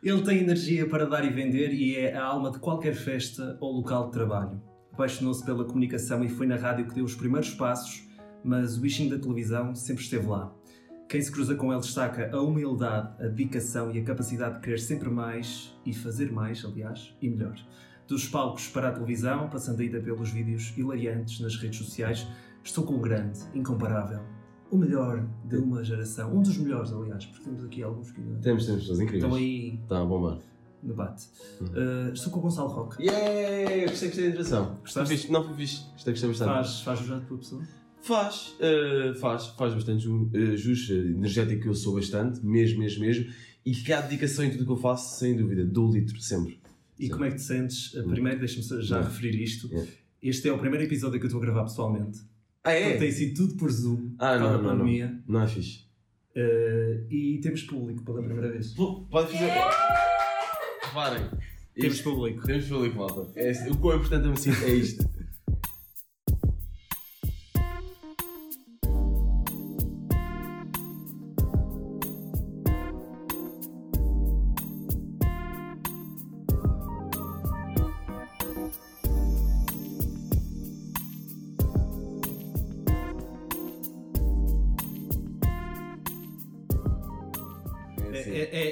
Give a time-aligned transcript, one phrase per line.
[0.00, 3.72] Ele tem energia para dar e vender e é a alma de qualquer festa ou
[3.72, 4.62] local de trabalho.
[4.92, 8.08] Apaixonou-se pela comunicação e foi na rádio que deu os primeiros passos,
[8.44, 10.54] mas o bichinho da televisão sempre esteve lá.
[11.08, 14.78] Quem se cruza com ele destaca a humildade, a dedicação e a capacidade de querer
[14.78, 17.56] sempre mais e fazer mais, aliás, e melhor.
[18.06, 22.24] Dos palcos para a televisão, passando ainda pelos vídeos hilariantes nas redes sociais,
[22.62, 24.20] estou com um grande, incomparável,
[24.70, 26.36] o melhor de uma geração.
[26.36, 29.24] Um dos melhores, aliás, porque temos aqui alguns que Temos, temos pessoas incríveis.
[29.24, 30.38] estão aí Está a bombar.
[30.82, 31.26] no bate.
[31.60, 33.02] Uh, estou com o Gonçalo Roque.
[33.02, 33.86] Yeah!
[33.90, 34.76] Gostei, gostei da introdução.
[34.80, 35.08] Gostaste?
[35.08, 35.32] Foi fixe.
[35.32, 35.82] Não, foi fixe.
[35.92, 36.48] Gostei, gostei bastante.
[36.48, 37.62] Faz, faz o já de tua pessoa?
[38.00, 42.78] Faz, eh, faz, faz bastante ju- eh, jus, eh, energético que eu sou bastante, mesmo,
[42.78, 43.26] mesmo, mesmo,
[43.66, 46.60] e que há dedicação em tudo o que eu faço, sem dúvida, dou litro, sempre.
[46.98, 47.10] E Sim.
[47.12, 47.92] como é que te sentes?
[47.94, 49.02] Uh, Primeiro, deixa-me já Hum.
[49.02, 49.68] referir isto.
[49.74, 49.84] É.
[50.22, 52.20] Este é o primeiro episódio que eu estou a gravar pessoalmente.
[52.64, 54.70] Ah, Portanto, Tem sido tudo por Zoom, Ah, por causa não, não, não.
[54.78, 55.22] pandemia.
[55.26, 55.86] Não é fixe.
[56.36, 58.74] Uh, e temos público pela primeira vez.
[58.74, 59.50] Pô, Pode fazer.
[60.82, 61.24] Reparem.
[61.74, 62.46] Temos Isto- público.
[62.46, 63.32] Temos público, malta.
[63.40, 65.08] É, o quão importante eu me sinto é isto.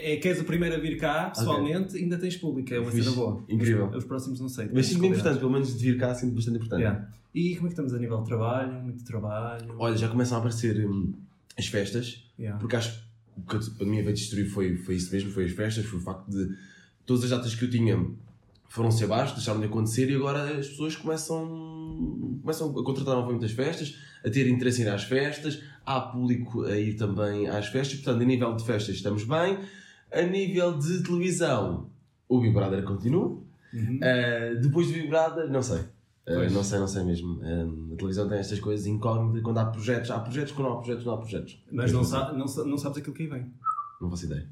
[0.07, 2.73] É, é, é que és o primeiro a vir cá, pessoalmente, ainda tens público.
[2.73, 3.45] É uma cena boa.
[3.49, 3.89] Incrível.
[3.89, 4.67] Os, os próximos não sei.
[4.67, 5.19] Mas temos sinto convidados.
[5.19, 6.81] importante, pelo menos de vir cá, sinto bastante importante.
[6.81, 7.09] Yeah.
[7.35, 8.73] E como é que estamos a nível de trabalho?
[8.83, 9.75] Muito trabalho?
[9.79, 11.13] Olha, já começam a aparecer hum,
[11.59, 12.59] as festas, Yeah.
[12.59, 13.07] porque acho que
[13.39, 16.03] o que a pandemia veio destruir foi, foi isso mesmo, foi as festas, foi o
[16.03, 16.55] facto de
[17.07, 17.97] todas as datas que eu tinha
[18.69, 23.53] foram-se abaixo, deixaram de acontecer e agora as pessoas começam, começam a contratar novamente as
[23.53, 28.01] festas, a ter interesse em ir às festas, há público a ir também às festas,
[28.01, 29.59] portanto, a nível de festas estamos bem,
[30.13, 31.89] a nível de televisão
[32.29, 33.97] o Big Brother continua, Uhum.
[33.99, 35.81] Uh, depois do Big Brother, não sei.
[36.27, 37.41] Uh, não sei, não sei mesmo.
[37.43, 39.43] Um, a televisão tem estas coisas incógnitas.
[39.43, 40.53] Quando há projetos, há projetos.
[40.53, 41.63] Quando não há projetos, não há projetos.
[41.71, 43.53] Mas não, sa não, sa- não sabes aquilo que aí vem.
[44.01, 44.49] Não faço ideia.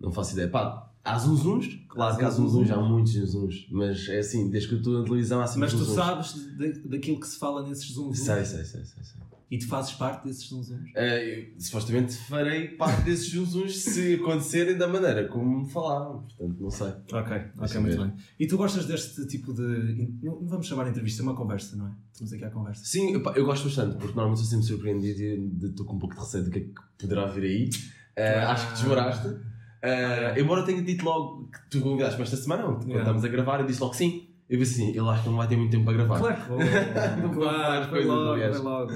[0.00, 0.48] Não faço ideia.
[0.48, 1.80] Pá, há zunzuns.
[1.88, 2.68] Claro que há zunzuns.
[2.68, 3.66] zunzuns, há muitos zunzuns.
[3.72, 5.96] Mas é assim, desde que eu estou na televisão há sempre Mas tu zunzuns.
[5.96, 9.02] sabes de- daquilo que se fala nesses zunzuns Sei, sei, sei, sei.
[9.02, 9.20] sei.
[9.54, 10.90] E tu fazes parte desses zunzuns.
[10.90, 16.22] Uh, eu, supostamente farei parte desses zunzuns se acontecerem da maneira como me falaram.
[16.22, 16.88] Portanto, não sei.
[16.88, 17.98] Ok, ok, muito ver.
[17.98, 18.12] bem.
[18.40, 20.10] E tu gostas deste tipo de.
[20.22, 21.92] Não vamos chamar de entrevista, é uma conversa, não é?
[22.12, 22.84] Estamos aqui à conversa.
[22.84, 25.98] Sim, eu, pá, eu gosto bastante, porque normalmente sou sempre surpreendido e estou com um
[25.98, 27.64] pouco de receio do que é que poderá vir aí.
[27.68, 28.52] Uh, Ah.
[28.52, 29.26] Acho que desmoraste.
[29.28, 33.00] Uh, embora tenha dito logo que tu convidaste-me esta semana, quando Yeah.
[33.02, 34.33] estávamos a gravar, eu disse logo que sim.
[34.48, 36.18] Eu disse assim, ele acho que não vai ter muito tempo para gravar.
[36.18, 36.58] Claro que vou.
[37.34, 38.92] Claro, foi logo, foi logo.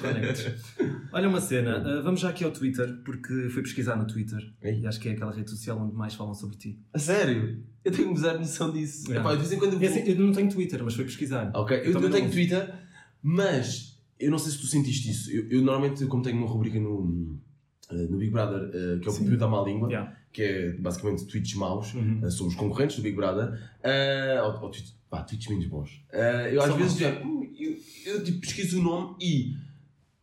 [0.00, 0.54] Conectos.
[1.12, 4.80] Olha uma cena, uh, vamos já aqui ao Twitter, porque fui pesquisar no Twitter Ei.
[4.80, 6.78] e acho que é aquela rede social onde mais falam sobre ti.
[6.92, 7.62] A sério?
[7.84, 9.10] Eu tenho zero noção disso.
[9.10, 9.20] Yeah.
[9.20, 9.98] Epá, de vez em quando eu É vou...
[9.98, 11.50] assim, eu não tenho Twitter, mas fui pesquisar.
[11.54, 12.74] Ok, eu, eu também tenho Twitter,
[13.22, 15.30] mas eu não sei se tu sentiste isso.
[15.30, 17.38] Eu, eu normalmente, como tenho uma rubrica no,
[17.92, 19.26] eh, no Big Brother, eh, que é o Sim.
[19.26, 20.16] Piu da Má Língua, Yeah.
[20.32, 22.20] que é basicamente tweets maus, Uhum.
[22.24, 23.58] eh, sobre os concorrentes do Big Brother,
[24.44, 26.02] ou, ou tweets, pá, tweets menos bons.
[26.50, 27.76] Eu às São vezes já, hum, eu,
[28.06, 29.54] eu tipo, pesquiso o nome e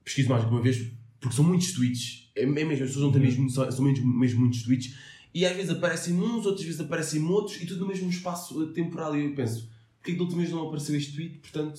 [0.03, 3.11] pesquiso mais que uma vez, porque são muitos tweets, é, é mesmo, as pessoas não
[3.11, 3.27] têm Uhum.
[3.27, 4.95] mesmo, são, são mesmo, mesmo muitos tweets,
[5.33, 9.15] e às vezes aparecem uns, outras vezes aparecem outros, e tudo no mesmo espaço temporal,
[9.15, 11.37] e eu penso, porque é que da última vez não apareceu este tweet?
[11.39, 11.77] Portanto,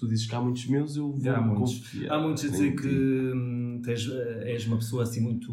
[0.00, 1.78] tu dizes que há muitos meus, eu vou Há muitos.
[1.78, 5.52] confiar Há muitos a dizer que hum, tens, eh, és uma pessoa assim muito,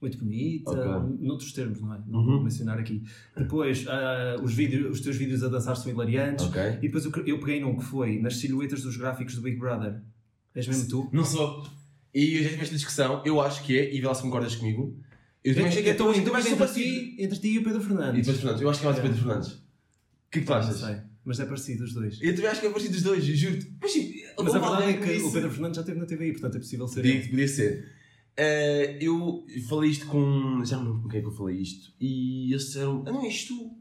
[0.00, 1.16] muito bonita, Ok.
[1.26, 2.00] noutros termos, não é?
[2.06, 2.26] Não Uhum.
[2.26, 3.02] vou mencionar aqui.
[3.36, 6.46] Depois, ah, os, vídeos, os teus vídeos a dançar são hilariantes.
[6.46, 6.60] Ok.
[6.60, 10.00] E depois eu, eu peguei num que foi nas silhuetas dos gráficos do Big Brother.
[10.54, 11.08] És mesmo tu?
[11.12, 11.66] Não sou.
[12.14, 14.56] E eu já tive esta discussão, eu acho que é, e vê lá se concordas
[14.56, 14.96] comigo.
[15.44, 16.84] Eu também achei que é tão mais entre, parecido.
[16.84, 18.16] ti, entre ti e o Pedro E Fernandes.
[18.26, 19.08] depois Fernandes, eu acho que é mais o É.
[19.08, 19.48] Pedro Fernandes.
[19.52, 20.76] O que é que tu Não achas?
[20.76, 20.96] sei,
[21.28, 22.18] mas é parecido os dois.
[22.20, 23.72] Eu também acho que é parecido dos dois, juro-te.
[23.80, 26.32] Mas, sim, Mas a verdade é que disse- o Pedro Fernandes já esteve na TVI,
[26.32, 26.94] portanto é possível ser.
[27.02, 27.28] Podia, ele.
[27.28, 27.92] podia ser.
[28.36, 30.64] Eh, eu falei isto com.
[30.64, 31.92] Já não lembro com quem é que eu falei isto.
[32.00, 33.72] E eles disseram: Ah, não, és tu.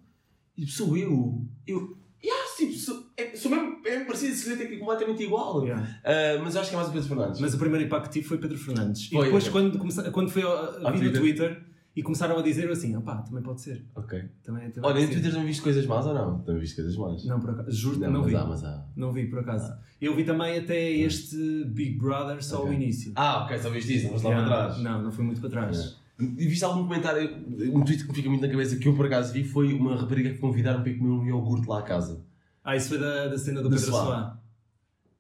[0.58, 1.46] E tipo, sou eu.
[1.66, 1.98] Eu.
[2.24, 5.64] Yeah, tipo, sou, é, sou mesmo, é mesmo parecido, esse é completamente igual.
[5.64, 6.00] Yeah.
[6.04, 7.40] Eh, mas acho que é mais o Pedro Fernandes.
[7.40, 9.08] Mas o primeiro impacto que tive foi Pedro Fernandes.
[9.08, 9.52] Foi, e depois, ok.
[9.52, 11.64] quando, comece- quando foi a, a Ao vir no Twitter.
[11.98, 13.84] E começaram a dizer assim: opá, também pode ser.
[13.96, 14.24] Ok.
[14.44, 16.40] Também, também Olha, ser." Twitter também viste coisas más ou não?
[16.42, 17.26] Também viste coisas más.
[17.26, 17.72] Não, por acaso.
[17.72, 18.36] Juro que Não, não, mas vi.
[18.36, 18.86] há, mas há.
[18.96, 19.74] Não vi, por acaso.
[20.00, 21.36] Eu vi também até este
[21.66, 22.70] Big Brother só Ok.
[22.70, 23.12] o início.
[23.16, 24.78] Ah, ok, só viste isso, vamos lá para trás.
[24.78, 25.98] Não, não fui muito para trás.
[26.20, 26.24] É.
[26.24, 27.30] E viste algum comentário,
[27.74, 29.96] um tweet que me fica muito na cabeça que eu por acaso vi foi uma
[29.96, 32.24] rapariga que convidaram para ir comer um iogurte lá à casa.
[32.64, 34.40] Ah, isso foi da, da cena do Do Pedro Soá.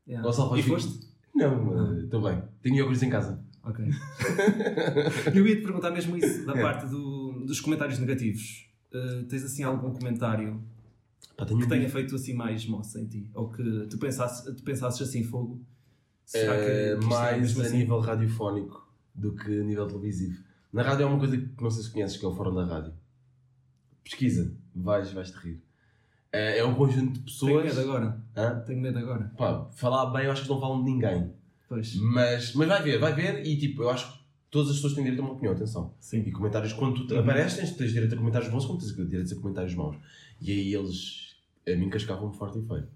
[0.07, 0.29] Yeah.
[0.57, 1.07] E foste?
[1.35, 2.41] Não, eh, estou bem.
[2.61, 3.39] Tenho iogurtes em casa.
[3.69, 3.85] Ok.
[5.35, 6.61] eu ia te perguntar mesmo isso, da É.
[6.61, 10.61] parte do, dos comentários negativos, uh, tens assim algum comentário
[11.35, 13.29] Pá, tenho que um- tenha feito assim mais moça em ti?
[13.33, 15.61] Ou que tu pensasses, tu pensasses assim, fogo?
[16.25, 17.77] Será Eh, que isto é mais a assim?
[17.77, 20.41] nível radiofónico do que a nível televisivo.
[20.73, 22.65] Na rádio é uma coisa que não sei se conheces, que é o fórum da
[22.65, 22.93] rádio.
[24.03, 25.61] Pesquisa, vais, vais te rir.
[26.31, 27.65] Eh, é um conjunto de Tenho pessoas.
[27.65, 28.21] medo agora.
[28.35, 28.59] Hã?
[28.65, 29.31] Tenho medo agora.
[29.37, 31.33] Pá, falar bem, eu acho que não falam de ninguém.
[31.67, 31.95] Pois.
[31.95, 34.19] Mas, mas vai ver, vai ver e tipo, eu acho que
[34.49, 35.93] todas as pessoas têm direito a uma opinião, atenção.
[35.99, 36.19] Sim.
[36.25, 37.19] E comentários, quando tu Uhum.
[37.21, 39.95] apareces, tens, tens direito a comentários bons, como tens direito a comentários maus.
[40.41, 41.35] E aí eles
[41.67, 42.87] a mim cascavam-me forte e feio.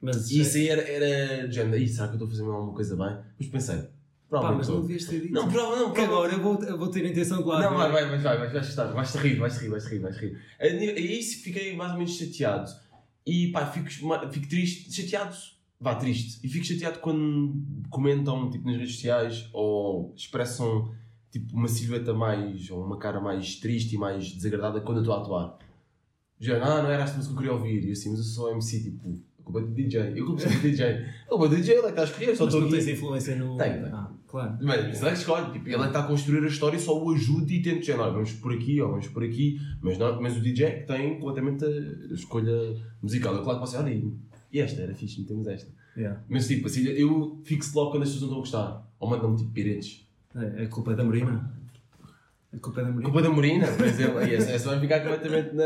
[0.00, 2.42] Mas, E isso aí era, era de género, "Ih, será que eu estou a fazer
[2.42, 3.16] alguma coisa bem?
[3.38, 3.82] Mas pensei,
[4.30, 5.32] pá, mas não devias ter dito.
[5.32, 6.12] Não, prova, não, Porque prova.
[6.26, 7.60] agora eu vou, eu vou ter a intenção de lá.
[7.62, 10.20] Não, vai, vai, vai, vai, vai, vais estar, vais-te rir, vais-te rir, vais-te rir, vais-te
[10.26, 10.38] rir.
[10.60, 12.70] Aí fiquei mais ou menos chateado.
[13.26, 13.88] E pá, fico,
[14.30, 15.34] fico triste, chateado,
[15.80, 16.44] vá, triste.
[16.44, 17.54] E fico chateado quando
[17.90, 20.90] comentam tipo, nas redes sociais ou expressam
[21.30, 25.14] tipo, uma silhueta mais, ou uma cara mais triste e mais desagradada quando eu estou
[25.16, 25.58] a atuar.
[26.38, 27.88] Já, ah, não era esta música que eu queria ouvir.
[27.88, 29.08] E assim, mas eu sou MC, tipo,
[29.40, 30.12] a culpa é do DJ.
[30.16, 30.86] Eu culpa do DJ.
[30.86, 32.74] A culpa é do DJ, ele é que está a escolher, só Mas estou tu
[32.74, 32.84] aqui.
[32.84, 33.56] tens influência no.
[33.56, 33.94] Tenho, tenho.
[33.94, 34.58] Ah, claro.
[34.62, 36.80] Mas, ele é que escolhe, tipo, ele é que está a construir a história e
[36.80, 39.98] só o ajuda e tenta dizer, "Olha, vamos por aqui ou vamos por aqui, mas,
[39.98, 42.52] não, mas o DJ é que tem completamente a escolha
[43.02, 43.34] musical.
[43.34, 44.12] Eu claro que posso dizer, olha,
[44.54, 45.70] e- esta era fixe, não temos esta.
[45.96, 46.20] Yeah.
[46.28, 49.36] Mas tipo, assim, eu fixo logo quando as pessoas não estão a gostar, ou mandam-me
[49.36, 50.08] tipo piretes.
[50.34, 51.54] É, a culpa é da Marina.
[52.52, 53.04] A culpa é da Marina.
[53.04, 55.64] Culpa da Morina, por exemplo, e essa, essa vai ficar completamente na,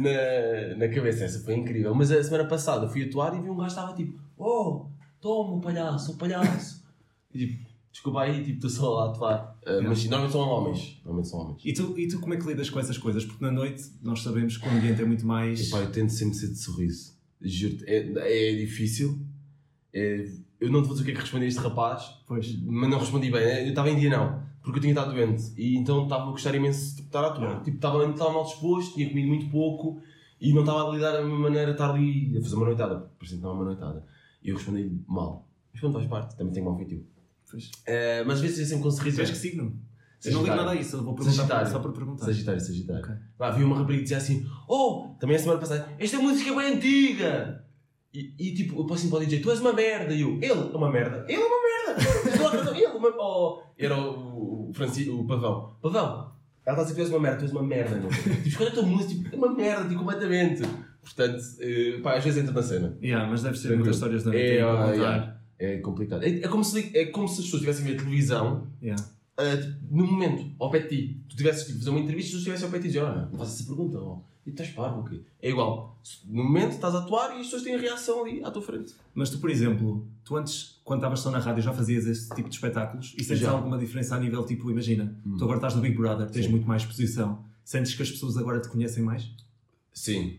[0.00, 1.94] na, na cabeça, essa foi incrível.
[1.94, 4.86] Mas a semana passada fui atuar e vi um gajo que estava tipo, oh,
[5.20, 6.84] toma o palhaço, o palhaço.
[7.32, 9.58] E tipo, desculpa aí, tipo, estou só lá a atuar.
[9.66, 11.62] Uh, Mas normalmente são homens, normalmente são homens.
[11.64, 13.24] E tu, e tu como é que lidas com essas coisas?
[13.24, 15.68] Porque na noite nós sabemos que o ambiente é muito mais.
[15.68, 17.13] E pá, eu tento sempre ser de sorriso.
[17.44, 19.18] Juro-te, é, é difícil.
[19.92, 20.26] É-
[20.60, 22.58] eu não te vou dizer o que é que respondi a este rapaz, Pois.
[22.64, 23.42] mas não respondi bem.
[23.64, 25.52] Eu estava em dia não, porque eu tinha estado doente.
[25.56, 27.42] E então estava a gostar imenso de estar a atuar.
[27.44, 27.64] Yeah.
[27.64, 30.00] Tipo, estava, estava mal disposto, tinha comido muito pouco
[30.40, 32.98] e não estava a lidar da mesma maneira, estar ali a fazer uma noitada.
[33.18, 34.04] Por exemplo, não uma noitada.
[34.42, 35.48] E eu respondi mal.
[35.72, 37.04] Mas quando faz parte, também tenho mau feitio.
[37.50, 37.70] pois.
[37.86, 39.16] Eh, mas às vezes é sempre com sorriso.
[39.16, 39.78] Tu és que signo?
[40.24, 41.70] Eu não ligo nada a isso, eu vou perguntar Sagitário.
[41.70, 42.24] só para perguntar.
[42.24, 43.02] Sagitário, Sagitário.
[43.02, 43.14] Ok.
[43.38, 46.56] Lá, vi uma rapariga que dizia assim: Oh, também a semana passada, esta música é
[46.56, 47.64] bem antiga.
[48.12, 50.14] E, e tipo, eu passo assim para o DJ: Tu és uma merda.
[50.14, 51.24] E eu: Ele é uma merda.
[51.28, 52.02] Ele é uma merda.
[52.56, 53.08] Razão, Ele é uma.
[53.18, 56.32] Oh, era o, o, Franci, o Pavão: Pavão,
[56.64, 57.96] ela está a dizer que tu és uma merda, tu és uma merda.
[57.96, 58.08] Não?
[58.08, 60.62] tipo, escolha a tua música, tipo, é uma merda, tipo, completamente.
[61.02, 62.96] Portanto, eh, pá, às vezes entra na cena.
[63.02, 65.36] Yeah, mas deve ser muitas histórias da É, yeah.
[65.58, 66.24] É complicado.
[66.24, 69.02] É, é, como se, é como se as pessoas estivessem a ver televisão Yeah.
[69.36, 72.38] Tipo, no momento, ao pé de ti, tu tivesses tipo, fazer uma entrevista e tu
[72.38, 74.18] estivesse ao pé de ti e dizer, olha, não faças essa pergunta, ó.
[74.46, 75.20] e tu estás parvo, o quê?
[75.42, 76.00] É igual.
[76.26, 78.94] No momento estás a atuar e as pessoas têm a reação ali à tua frente.
[79.14, 82.48] Mas tu, por exemplo, tu antes, quando estavas só na rádio, já fazias esse tipo
[82.48, 83.50] de espetáculos e sentes Já.
[83.50, 85.36] alguma diferença a nível, tipo, imagina, Hum.
[85.36, 86.50] tu agora estás no Big Brother, tens Sim.
[86.52, 87.44] muito mais exposição.
[87.64, 89.30] Sentes que as pessoas agora te conhecem mais?
[89.92, 90.38] Sim.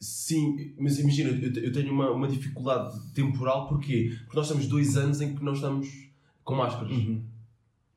[0.00, 4.12] Sim, mas imagina, eu, tenho uma, uma dificuldade temporal, porquê?
[4.24, 5.88] Porque nós estamos dois anos em que não estamos
[6.42, 6.90] com máscaras.
[6.90, 7.22] Uhum.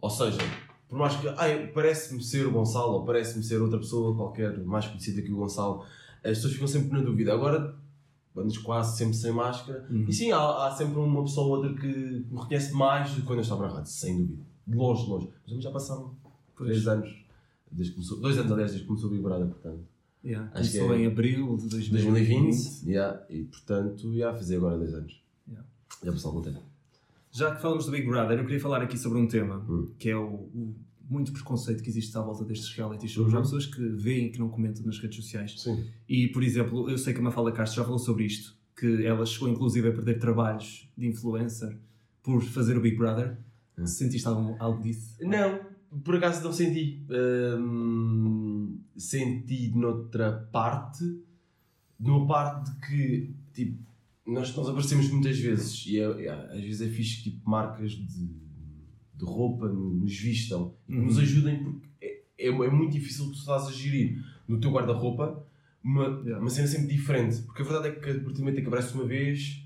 [0.05, 0.37] Ou seja,
[0.87, 4.85] por mais que ai, parece-me ser o Gonçalo ou parece-me ser outra pessoa qualquer mais
[4.85, 5.83] conhecida que o Gonçalo,
[6.23, 7.33] as pessoas ficam sempre na dúvida.
[7.33, 7.75] Agora,
[8.35, 9.87] vamos quase sempre sem máscara.
[9.89, 10.05] Uhum.
[10.07, 13.25] E sim, há, há sempre uma pessoa ou outra que me reconhece mais do que
[13.25, 14.43] quando eu estava na rádio, sem dúvida.
[14.67, 15.29] De longe, de longe.
[15.47, 16.15] Mas já passaram
[16.55, 17.09] três anos,
[17.71, 19.83] desde que começou, dois anos aliás, desde que começou Big Brother, portanto.
[20.23, 20.51] Yeah.
[20.53, 22.11] Acho que Começou é- em abril de 2020.
[22.11, 25.19] 2020, yeah, e portanto, já fazer agora dois anos.
[25.47, 25.67] Yeah.
[26.03, 26.61] Já passou algum tempo.
[27.35, 29.93] Já que falamos do Big Brother, eu queria falar aqui sobre um tema Hum.
[29.99, 30.75] que é o, o
[31.09, 33.33] muito preconceito que existe à volta destes reality shows.
[33.33, 33.39] Uhum.
[33.39, 35.61] Há pessoas que veem e que não comentam nas redes sociais.
[35.61, 35.85] Sim.
[36.07, 39.25] E, por exemplo, eu sei que a Mafalda Castro já falou sobre isto, que ela
[39.25, 41.77] chegou inclusive a perder trabalhos de influencer
[42.23, 43.37] por fazer o Big Brother.
[43.77, 43.85] Hum.
[43.85, 45.17] Sentiste algo, algo disso?
[45.21, 45.59] Não,
[46.05, 47.05] por acaso não senti.
[47.59, 51.03] Hum, senti noutra parte,
[51.99, 53.94] numa parte de que, tipo,
[54.25, 57.91] nós, nós aparecemos muitas vezes e é- é- às vezes é fixe que tipo, marcas
[57.91, 61.05] de, de roupa no- nos vistam e Uhum.
[61.05, 64.17] nos ajudem porque é, é, é muito difícil tu estás a gerir
[64.47, 65.45] no teu guarda-roupa
[65.83, 66.39] uma, Yeah.
[66.39, 67.43] uma cena sempre diferente.
[67.43, 69.61] Porque a verdade é que a partir do momento em que aparece uma vez,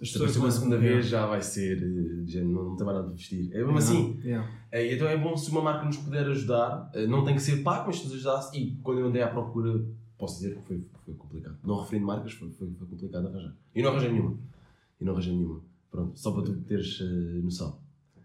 [0.00, 0.94] As se aparecer uma segunda Yeah.
[0.94, 3.50] vez já vai ser, eh, já não, não tem mais nada para vestir.
[3.52, 3.78] É mesmo Yeah.
[3.78, 4.20] assim.
[4.22, 4.50] Yeah.
[4.70, 7.62] É, então é bom se uma marca nos puder ajudar, eh, não tem que ser
[7.64, 9.84] pago, mas se nos ajudasse, e quando eu andei à procura,
[10.18, 11.58] posso dizer que foi, foi complicado.
[11.64, 13.54] Não referindo marcas, foi, foi, foi complicado arranjar.
[13.74, 14.38] E não arranjei nenhuma.
[15.00, 15.60] E não arranjei nenhuma.
[15.90, 17.78] Pronto, só para tu teres eh, noção.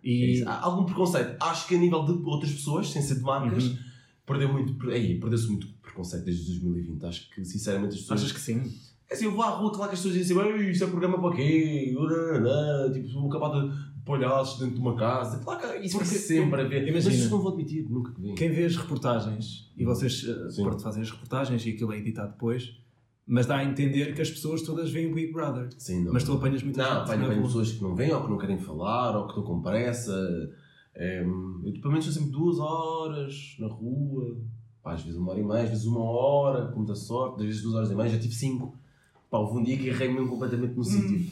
[0.03, 0.49] É E, isso.
[0.49, 1.37] Há algum preconceito?
[1.41, 3.77] Acho que a nível de outras pessoas, sem ser de marcas, Uhum.
[4.25, 7.05] perdeu muito, aí, perdeu-se muito preconceito desde 2020.
[7.05, 8.21] Acho que sinceramente as pessoas.
[8.21, 8.61] achas que sim?
[9.09, 10.87] É assim, eu vou à rua, claro que as pessoas dizem assim, "Ei, isto é
[10.87, 11.93] programa para quê?
[11.97, 15.39] Urarará", Tipo, sou capaz de palhaços dentro de uma casa.
[15.43, 16.87] Claro isso Porque- sempre a ver.
[16.87, 16.93] imagina.
[16.93, 18.33] Mas isso não vou admitir, nunca que vi.
[18.35, 22.31] Quem vê as reportagens, e vocês eh, pronto, fazem as reportagens e aquilo é editado
[22.33, 22.77] depois,
[23.27, 25.69] mas dá a entender que as pessoas todas veem o Big Brother.
[25.77, 26.13] Sim, não.
[26.13, 27.41] Mas tu apanhas muita Não, apanho, rua.
[27.43, 30.13] pessoas que não vêm, ou que não querem falar, ou que estão com pressa.
[30.93, 34.37] É, eu, pelo menos, estou sempre duas horas na rua.
[34.83, 37.39] Pá, às vezes uma hora e meia, às vezes uma hora, com muita sorte.
[37.41, 38.75] Às vezes duas horas e meia, já tive cinco.
[39.31, 41.25] Pá, houve um dia que errei mesmo completamente no sítio.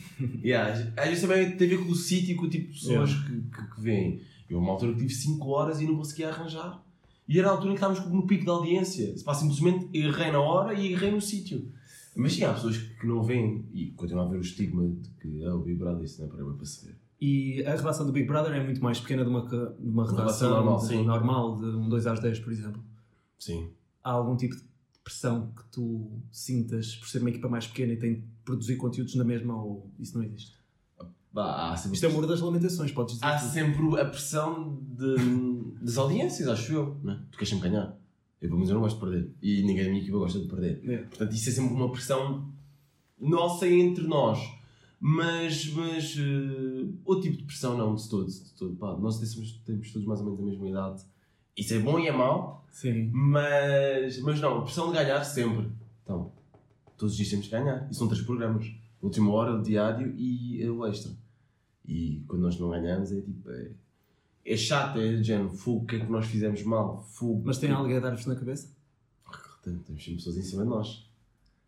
[0.44, 2.79] Yeah, às- vezes também tem a ver com o sítio e com o tipo de
[2.79, 4.22] pessoas que, que, que vêm.
[4.50, 6.82] Eu, uma altura que tive 5 horas e não conseguia arranjar.
[7.27, 9.13] E era a altura em que estávamos no pico da audiência.
[9.25, 11.70] Pá, simplesmente errei na hora e errei no sítio.
[12.15, 15.46] Mas sim, há pessoas que não veem e continuam a ver o estigma de que
[15.46, 16.96] ah, o Big Brother isso não é para, para se ver.
[17.22, 19.56] E a redação do Big Brother é muito mais pequena de uma, de
[19.88, 22.82] uma redação normal, de- normal, de um 2 às 10, por exemplo.
[23.38, 23.68] Sim.
[24.03, 24.63] Há algum tipo de
[25.03, 29.15] pressão que tu sintas por ser uma equipa mais pequena e tem de produzir conteúdos
[29.15, 30.60] na mesma ou isso não existe?
[31.32, 33.25] Bah, Isto é o muro das lamentações, podes dizer.
[33.25, 33.51] há tudo.
[33.51, 36.98] sempre a pressão de, das audiências, acho eu.
[37.03, 37.24] Né?
[37.32, 37.96] Tu queres sempre ganhar.
[38.41, 39.36] Eu, pelo menos, eu não gosto de perder.
[39.41, 40.82] E ninguém da minha equipa gosta de perder.
[40.89, 40.98] É.
[41.03, 42.51] Portanto, isso é sempre uma pressão
[43.20, 44.39] nossa entre nós.
[45.00, 48.44] Mas, mas uh, outro tipo de pressão não, de todos.
[48.44, 48.75] De todo.
[48.75, 51.03] Pá, nós temos, temos todos mais ou menos a mesma idade.
[51.58, 53.10] Isso é bom e é mau, Sim.
[53.13, 55.70] mas, mas não, a pressão de ganhar sempre.
[56.03, 56.32] Então,
[56.98, 57.88] todos os dias temos que ganhar.
[57.89, 58.65] E são três programas.
[59.01, 61.12] A última hora, o diário e o extra.
[61.86, 63.50] E quando nós não ganhamos é tipo...
[63.50, 63.72] É,
[64.46, 67.03] é chato, é género, fogo, o que é que nós fizemos mal?
[67.03, 67.44] Fogo.
[67.46, 68.70] Mas tem alguém a dar-vos na cabeça?
[69.62, 71.10] Temos sempre pessoas em cima de nós.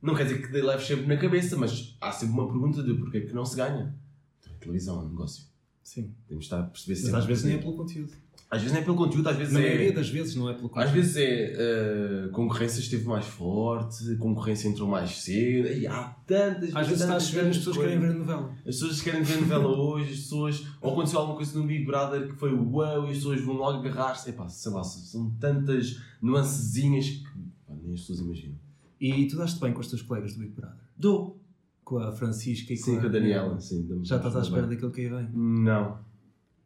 [0.02, 3.20] Não quer dizer que leves sempre na cabeça, mas há sempre uma pergunta de porquê
[3.20, 3.96] é que não se ganha.
[4.40, 5.46] Então, a televisão é um negócio.
[5.84, 6.14] Sim.
[6.28, 8.14] Temos de estar a perceber Mas às vezes nem é pelo conteúdo.
[8.52, 9.64] Às vezes nem é pelo conteúdo, às vezes Na é.
[9.64, 10.86] maioria das vezes não é pelo conteúdo.
[10.90, 16.04] Às vezes é a concorrência esteve mais forte, a concorrência entrou mais cedo, e há
[16.28, 18.50] tantas Às vezes está a chover as pessoas querem ver a novela.
[18.60, 20.68] As pessoas querem ver novela hoje, as pessoas.
[20.82, 23.80] Ou aconteceu alguma coisa no Big Brother que foi uau e as pessoas vão logo
[23.80, 24.30] agarrar-se.
[24.30, 27.24] Epá, sei lá, são tantas nuancezinhas que
[27.66, 28.58] pá, nem as pessoas imaginam.
[29.00, 30.76] E tu daste bem com os teus colegas do Big Brother?
[30.98, 31.40] Dou.
[31.86, 33.60] Com a Francisca e com Sim, com a Daniela.
[33.60, 34.72] Sim, Já estás à espera bem.
[34.72, 35.30] daquilo que aí vem?
[35.34, 35.98] Não.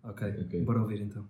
[0.04, 0.62] Ok, Ok.
[0.64, 1.26] bora ouvir então.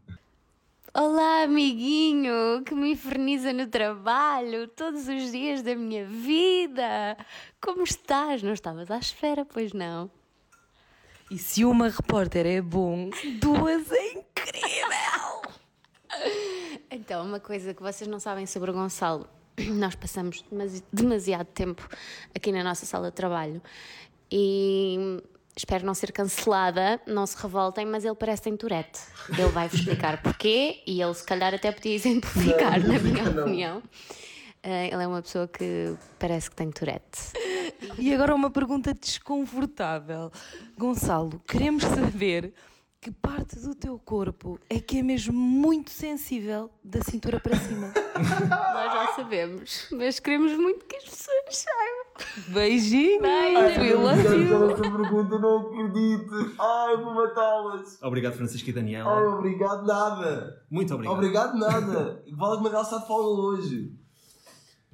[0.94, 7.18] Olá, amiguinho, que me inferniza no trabalho todos os dias da minha vida.
[7.62, 8.42] Como estás?
[8.42, 10.10] Não estavas à espera, pois não?
[11.30, 13.10] E se uma repórter é bom,
[13.42, 15.42] Duas é incrível!
[16.90, 19.28] Então, uma coisa que vocês não sabem sobre o Gonçalo,
[19.76, 21.86] nós passamos demasi- demasiado tempo
[22.34, 23.62] aqui na nossa sala de trabalho
[24.32, 25.22] e
[25.56, 29.00] espero não ser cancelada, não se revoltem, mas ele parece que tem Tourette.
[29.30, 33.84] Ele vai-vos explicar porquê e ele, se calhar, até podia exemplificar, na minha opinião.
[34.62, 37.34] Eh, ele é uma pessoa que parece que tem Tourette.
[38.00, 40.32] E agora uma pergunta desconfortável.
[40.78, 42.54] Gonçalo, queremos saber
[43.00, 47.94] que parte do teu corpo é que é mesmo muito sensível da cintura para cima.
[48.18, 51.95] Nós já sabemos, mas queremos muito que as pessoas saibam.
[52.48, 53.22] Beijinho!
[53.22, 54.72] We love you!
[54.72, 56.56] essa pergunta, não acredito.
[56.60, 58.02] Ai, vou matá-las.
[58.02, 59.10] Obrigado, Francisca e Daniela.
[59.10, 60.64] Ai, obrigado, nada.
[60.70, 61.14] Muito obrigado.
[61.16, 62.24] Obrigado, nada.
[62.32, 63.94] Vale que uma delas está de folga hoje.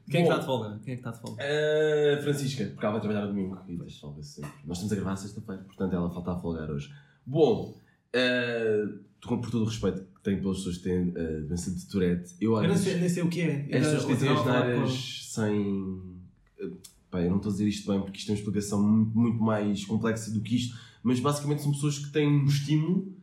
[0.09, 0.79] Quem é que está de folga?
[0.83, 1.41] Quem é que está de folga?
[1.43, 4.51] Uh, Francisca, porque ela vai trabalhar no domingo e deixa folga sempre.
[4.65, 6.89] Nós estamos a gravar sexta-feira, portanto ela falta a folgar hoje.
[7.25, 7.77] Bom,
[8.15, 11.87] uh, com por todo o respeito que tenho pelas pessoas que têm uh, doença de
[11.87, 13.45] Tourette, eu Eu às nem sei, nem sei o que é.
[13.45, 16.21] As Ainda pessoas que ontem têm as estava a falar com- neiras sem.
[17.11, 19.43] Pá, eu não estou a dizer isto bem porque isto tem uma explicação muito, muito
[19.43, 23.13] mais complexa do que isto, mas basicamente são pessoas que têm um estímulo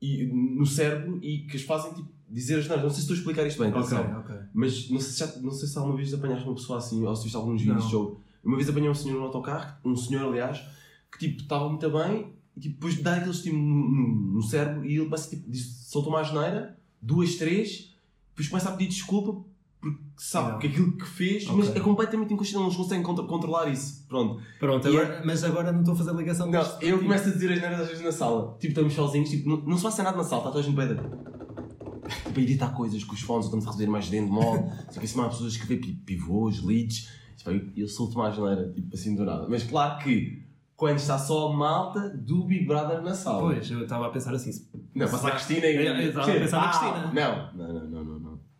[0.00, 2.84] e, no cérebro e que as fazem tipo, dizer as neiras.
[2.84, 4.20] Não sei se estou a explicar isto bem, Ok, atenção.
[4.20, 4.36] ok.
[4.54, 7.16] Mas não sei, se já, não sei se alguma vez apanhaste uma pessoa assim, ou
[7.16, 8.18] se viste alguns vídeos sobre.
[8.44, 10.62] Uma vez apanhei um senhor no autocarro, um senhor aliás,
[11.10, 14.96] que tipo estava muito bem e tipo, depois dá aquele estímulo no, no, cérebro e
[14.96, 17.96] ele começa tipo, diz, solta uma asneira, duas, três,
[18.30, 19.44] depois começa a pedir desculpa
[19.84, 20.58] porque sabe Não.
[20.58, 21.56] que aquilo que fez, Ok.
[21.56, 24.04] mas é completamente inconsciente, não conseguem contra- controlar isso.
[24.08, 24.40] Pronto.
[24.58, 27.60] Pronto, agora, mas agora não estou a fazer ligação Não, eu começo a dizer as
[27.60, 28.56] neiras às vezes na sala.
[28.58, 30.74] Tipo, estamos sozinhos, tipo, não, não se passa nada na sala, está toda a gente
[30.76, 30.88] bem
[32.26, 34.70] Tipo, a editar coisas com os fones, estamos a resolver mais dentro de modo.
[34.90, 37.08] Sei que assim há pessoas a escrever pi- pivôs, leads.
[37.36, 39.46] Tipo, eu, eu solto mais geneira, tipo assim do nada.
[39.48, 40.44] Mas claro que
[40.76, 43.40] quando está só a malta do Big Brother na sala.
[43.40, 44.50] Pois, eu estava a pensar assim.
[44.94, 45.76] Não, passa a Cristina e.
[45.76, 47.12] Eu- eu estava a pensar na Ah, Cristina.
[47.12, 48.13] Não, não, não, não, não.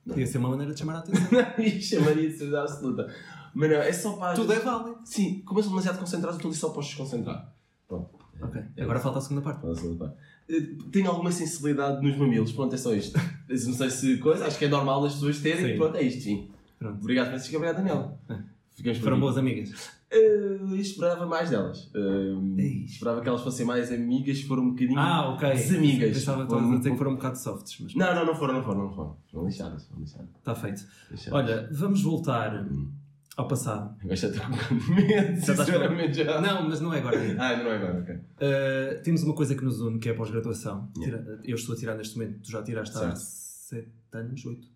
[0.06, 0.14] Não.
[0.14, 1.24] Podia ser uma maneira de chamar a atenção.
[1.58, 3.14] Isto chamaria de certeza absoluta.
[3.54, 4.34] Mas não, é só para.
[4.34, 4.98] Tudo é válido.
[5.04, 7.52] Sim, como eu sou demasiado concentrado, estou ali só para os desconcentrar.
[7.88, 8.10] Pronto.
[8.42, 9.04] Ok, É agora isso.
[9.04, 9.60] falta a segunda parte.
[9.60, 10.16] Fala a segunda parte.
[10.48, 10.60] Eh,
[10.92, 13.18] Tenho alguma sensibilidade nos mamilos, pronto, é só isto.
[13.48, 15.76] Não sei se coisa, acho que é normal as pessoas terem, Sim.
[15.78, 16.50] pronto, é isto, sim.
[16.78, 17.00] Pronto.
[17.00, 18.18] Obrigado, Francisco, obrigado, Daniel.
[18.28, 18.36] É.
[18.74, 19.70] Ficamos Foram boas amigas.
[20.16, 21.90] Uh, esperava mais delas.
[21.94, 22.56] Uh,
[22.86, 25.50] esperava que elas fossem mais amigas, foram um bocadinho Ah, ok.
[25.50, 26.16] desamigas.
[26.18, 28.62] Pensava Foram- a dizer que foram um bocado softs, mas Não, não, não foram, não
[28.62, 29.16] foram, não foram.
[29.30, 30.28] Foram lixadas, foram lixadas.
[30.36, 30.84] está feito.
[31.10, 31.32] lixadas.
[31.32, 32.92] Olha, vamos voltar Hum.
[33.36, 33.96] ao passado.
[34.00, 36.40] Agora já estou com um medo, sinceramente já.
[36.40, 37.18] Não, mas não é agora.
[37.38, 38.14] Ah, não é agora, ok.
[38.14, 40.88] Uh, temos uma coisa que nos une, que é a pós-graduação.
[40.98, 41.38] Yeah.
[41.44, 43.18] Eu estou a tirar neste momento, tu já tiraste há Certo.
[43.18, 44.68] 7 anos, 8.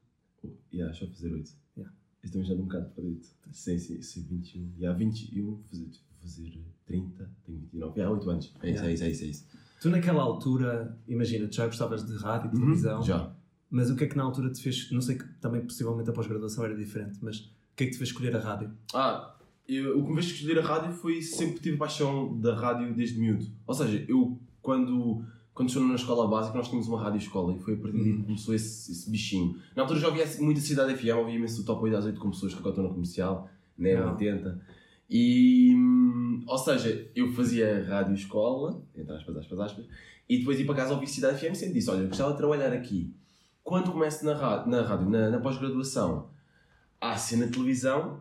[0.72, 1.50] Yeah, já fazer 8.
[2.22, 3.26] Também já estou um bocado perdido.
[3.52, 4.72] Sim, sim, sim, 21.
[4.78, 8.00] E há 21, vou fazer, vou fazer 30, tenho 29.
[8.02, 8.54] Há 8 anos.
[8.62, 9.24] É isso, é isso, é isso.
[9.24, 9.46] É isso.
[9.80, 13.04] Tu naquela altura, imagina, tu já gostavas de rádio, televisão, Uhum.
[13.04, 13.32] Já.
[13.70, 16.12] mas o que é que na altura te fez, não sei que também possivelmente a
[16.12, 18.72] pós-graduação era diferente, mas o que é que te fez escolher a rádio?
[18.92, 19.36] Ah,
[19.68, 23.20] eu, o que me fez escolher a rádio foi sempre tive paixão da rádio desde
[23.20, 23.46] miúdo.
[23.66, 25.24] Ou seja, eu quando,
[25.58, 28.12] quando estou na escola básica nós tínhamos uma rádio escola e foi a partir daí
[28.12, 29.60] que começou esse, esse bichinho.
[29.74, 32.30] Na altura já ouvia muita Cidade FM, ouvia imenso o Top 8 às 8 com
[32.30, 34.12] pessoas que estão na comercial, né, Não.
[34.12, 34.60] 80.
[35.10, 39.84] E, hum, ou seja, eu fazia rádio escola, entre aspas, aspas, aspas,
[40.28, 42.36] e depois ia para casa ouvir Cidade FM e sempre disse, olha, eu gostava de
[42.36, 43.12] trabalhar aqui.
[43.64, 46.30] Quando começo na rádio, na, rádio, na, na pós-graduação,
[47.00, 48.20] há a cena de televisão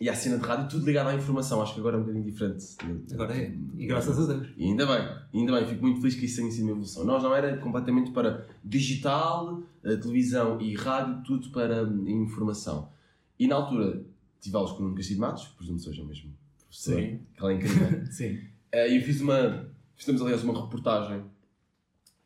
[0.00, 1.62] e a cena de rádio, tudo ligado à informação.
[1.62, 2.64] Acho que agora é um bocadinho diferente.
[3.12, 4.48] Agora é, e graças a Deus.
[4.56, 7.04] E ainda bem, ainda bem, fico muito feliz que isso tenha sido uma evolução.
[7.04, 12.90] Nós não era completamente para digital, eh, televisão e rádio, tudo para hum, informação.
[13.38, 14.04] E na altura
[14.40, 17.20] tive aulas com o Nuno Castilho Matos, presumo que seja o mesmo professor, Sim.
[17.34, 18.06] que ela é incrível.
[18.10, 18.38] Sim.
[18.72, 21.22] Eh, E eu fiz uma, fizemos aliás uma reportagem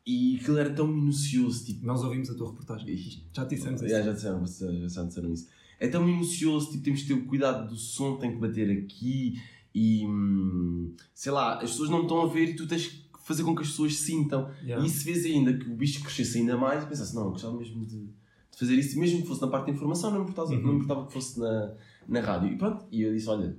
[0.03, 2.95] e aquilo era tão minucioso, tipo, Nós ouvimos a tua reportagem.
[3.35, 3.89] Já te dissemos isso.
[3.91, 5.47] Já, já disseram, já, já disseram isso.
[5.79, 9.39] É tão minucioso, tipo, temos de ter o cuidado do som, tem que bater aqui
[9.73, 13.43] e hum, sei lá, as pessoas não estão a ver e tu tens que fazer
[13.43, 14.49] com que as pessoas sintam.
[14.63, 14.83] Yeah.
[14.85, 18.05] E se vês ainda que o bicho crescesse ainda mais, pensasse, não, gostava mesmo de,
[18.05, 20.61] de fazer isso, mesmo que fosse na parte da informação, não importava, Uhum.
[20.61, 21.73] não importava que fosse na,
[22.07, 22.51] na rádio.
[22.53, 23.55] E pronto, e eu disse, olha,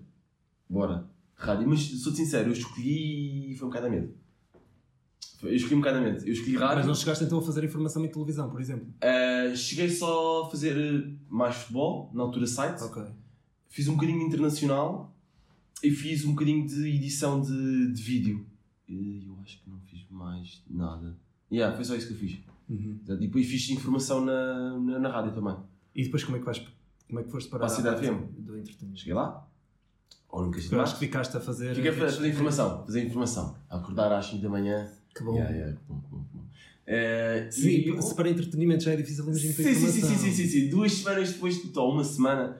[0.69, 1.69] bora, rádio.
[1.69, 4.13] Mas sou-te sincero, eu escolhi e foi um bocado a medo.
[5.42, 6.25] Eu escolhi um bocado a medo.
[6.26, 6.76] Eu escolhi rádio.
[6.76, 8.88] Mas não chegaste então a fazer informação em televisão, por exemplo?
[9.02, 12.83] Uh, cheguei só a fazer uh, mais futebol, na altura site.
[12.83, 13.02] Ok.
[13.68, 15.14] Fiz um bocadinho internacional
[15.83, 18.47] e fiz um bocadinho de edição de, de vídeo.
[18.89, 21.17] Eu acho que não fiz mais nada.
[21.52, 22.39] Yeah, foi só isso que eu fiz.
[22.69, 23.00] Uhum.
[23.08, 25.56] E depois fiz informação na, na, na rádio também.
[25.95, 26.67] E depois como é que vais,
[27.06, 28.23] como é que foste para a Cidade FM?
[28.39, 29.00] do entretenimento?
[29.00, 29.47] Cheguei lá.
[30.30, 31.75] Ou nunca acho que ficaste a fazer...
[31.75, 32.84] Fiquei a fazer, fazer informação.
[32.84, 33.56] Fazer informação.
[33.71, 34.91] A acordar às 5 da manhã.
[35.19, 35.35] Que bom.
[35.35, 36.39] Yeah, yeah, bom, bom, bom.
[36.89, 40.17] Uh, Sim, e- se para entretenimento já é difícil, imagino para Sim, sim, sim, sim,
[40.17, 40.69] sim, sim, sim.
[40.71, 42.57] Duas semanas depois, tipo, ou uma semana,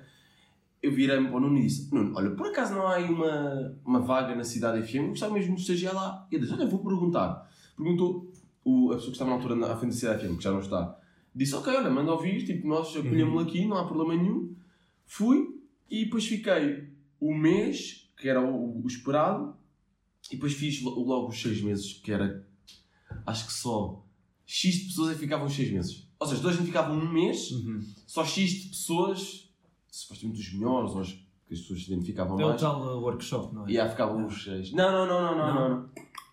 [0.83, 3.75] eu virei-me para o Nuno e disse: Nuno, olha, por acaso não há aí uma,
[3.85, 4.97] uma vaga na cidade FM?
[4.97, 6.27] Eu gostava mesmo de estagiar lá.
[6.31, 7.49] E ele disse: Olha, vou perguntar.
[7.77, 8.31] Perguntou
[8.65, 10.51] o, a pessoa que estava na altura na, à frente da cidade FM, que já
[10.53, 10.99] não está,
[11.35, 14.53] disse: Ok, olha, manda ouvir, tipo, nós acolhemos-lo aqui, não há problema nenhum.
[15.07, 15.59] Fui
[15.91, 19.57] e depois fiquei o mês, que era o, o esperado,
[20.31, 22.47] e depois fiz lo- logo os seis meses, que era
[23.29, 24.03] acho que só
[24.47, 26.09] X de pessoas é que ficavam os seis meses.
[26.19, 27.81] Ou seja, toda a gente ficava um mês, Uhum.
[28.07, 29.49] só X de pessoas,
[29.91, 32.61] supostamente os melhores, ou as que as pessoas se identificavam o mais.
[32.61, 33.71] tal uh, workshop, não é?
[33.71, 34.71] E aí ficavam os seis.
[34.73, 35.69] Não, não, não, não, não, não.
[35.81, 35.89] não.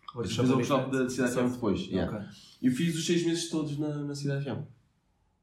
[0.07, 1.79] Depois fiz o workshop da Cidade FM depois.
[1.87, 2.17] yeah.
[2.17, 2.27] Ok.
[2.61, 4.63] Eu fiz os seis meses todos na, na Cidade FM.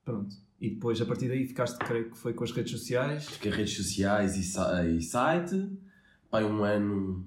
[0.04, 0.34] Pronto.
[0.60, 3.26] E depois, a partir daí, ficaste, creio que foi com as redes sociais.
[3.26, 5.70] Fiquei redes sociais e, e site.
[6.30, 7.24] Pai, um ano,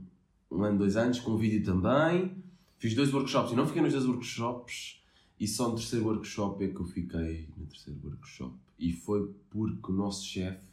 [0.52, 2.44] um ano, dois anos, com vídeo também.
[2.86, 5.02] Fiz dois workshops e não fiquei nos dois workshops.
[5.39, 8.54] E só no terceiro workshop é que eu fiquei no terceiro workshop.
[8.78, 10.67] E foi porque o nosso chefe,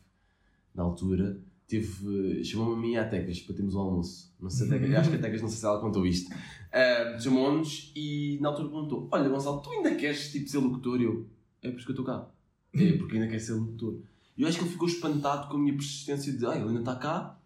[0.75, 2.45] na altura, teve.
[2.45, 4.31] chamou-me a mim e à Tecas para termos o almoço.
[4.39, 6.31] Não sei, Tecas, acho que a Tecas, não sei se ela contou isto.
[6.71, 11.01] Ah, chamou-nos e na altura perguntou: Olha, Gonçalo, tu ainda queres tipo, ser locutor?
[11.01, 11.27] E eu:
[11.63, 12.29] É por isso que eu estou cá.
[12.75, 14.01] É porque ainda quer ser locutor.
[14.37, 16.81] E eu acho que ele ficou espantado com a minha persistência de: Ah, ele ainda
[16.81, 17.41] está cá.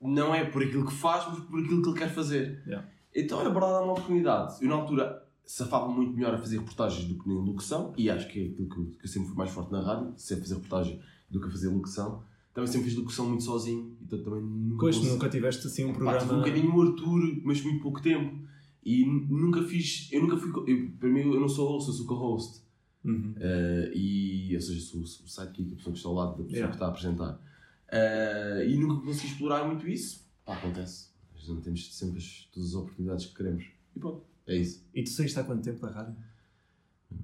[0.00, 2.62] Não é por aquilo que faz, mas por aquilo que ele quer fazer.
[2.68, 2.91] Yeah.
[3.14, 4.56] Então, olha, bora dar uma oportunidade.
[4.62, 8.28] Eu, na altura, safava muito melhor a fazer reportagens do que na locução, e acho
[8.28, 10.54] que é aquilo que eu, que eu sempre fui mais forte na rádio, sempre fazer
[10.54, 12.22] reportagem do que a fazer locução.
[12.54, 15.94] Também sempre fiz locução muito sozinho, então também nunca Pois, nunca tiveste assim um Pá,
[15.94, 16.20] programa...
[16.20, 18.42] tive um bocadinho o Arthur, mas muito pouco tempo.
[18.84, 22.06] E nunca fiz, eu nunca fui, eu, para mim eu não sou host, eu sou
[22.06, 22.62] co-host.
[23.04, 23.34] Uhum.
[23.36, 26.52] Uh, e, ou seja, sou o sidekick, a pessoa que está ao lado da pessoa
[26.52, 26.68] Yeah.
[26.68, 27.40] que está a apresentar.
[27.88, 30.26] Uh, e nunca consegui explorar muito isso.
[30.44, 31.11] Pá, acontece.
[31.48, 33.64] Não temos sempre as, todas as oportunidades que queremos.
[33.94, 34.84] E pronto, é isso.
[34.94, 36.16] E tu saíste há quanto tempo da rádio?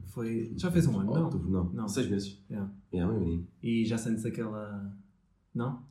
[0.07, 0.53] Foi...
[0.57, 1.25] Já fez um ano, não?
[1.25, 1.65] Outubro, não.
[1.73, 1.89] Não.
[1.89, 2.39] Seis meses.
[2.51, 2.71] Yeah.
[2.93, 3.49] É, meu menino.
[3.63, 4.95] E já sentes aquela...
[5.55, 5.83] Não?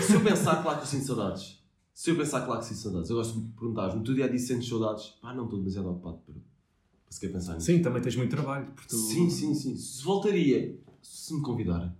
[0.00, 1.62] Se eu pensar, claro que eu sinto saudades.
[1.92, 3.10] Se eu pensar, claro que sinto saudades.
[3.10, 5.08] Eu gosto de me perguntar, no teu dia a dia sentes saudades?
[5.20, 7.66] Pá, não estou demasiado ocupado para, para sequer pensar nisso.
[7.66, 8.72] Sim, também tens muito trabalho.
[8.74, 8.94] Porque.
[8.94, 9.76] Sim, sim, sim.
[9.76, 11.92] Se voltaria, se me convidarem.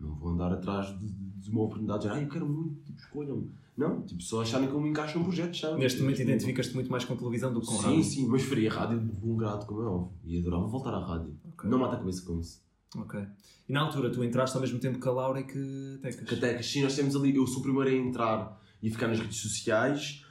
[0.00, 3.52] não vou andar atrás de, de uma oportunidade, de, ah, eu quero muito, tipo, escolham-me.
[3.76, 5.78] Não, tipo, só acharem que eu me encaixo num projeto, sabe?
[5.80, 8.04] Neste momento identificas-te muito mais com televisão do que com Sim, rádio.
[8.04, 10.12] sim, mas faria rádio de bom grado, como é óbvio.
[10.24, 11.36] E adorava voltar à rádio.
[11.52, 11.68] Ok.
[11.68, 12.62] Não mata a cabeça com isso.
[12.96, 13.20] Ok.
[13.68, 16.26] E na altura tu entraste ao mesmo tempo que a Laura e que Tecas.
[16.26, 18.90] Que até que sim, nós temos ali, eu sou o primeiro a entrar e a
[18.90, 20.24] ficar nas redes sociais.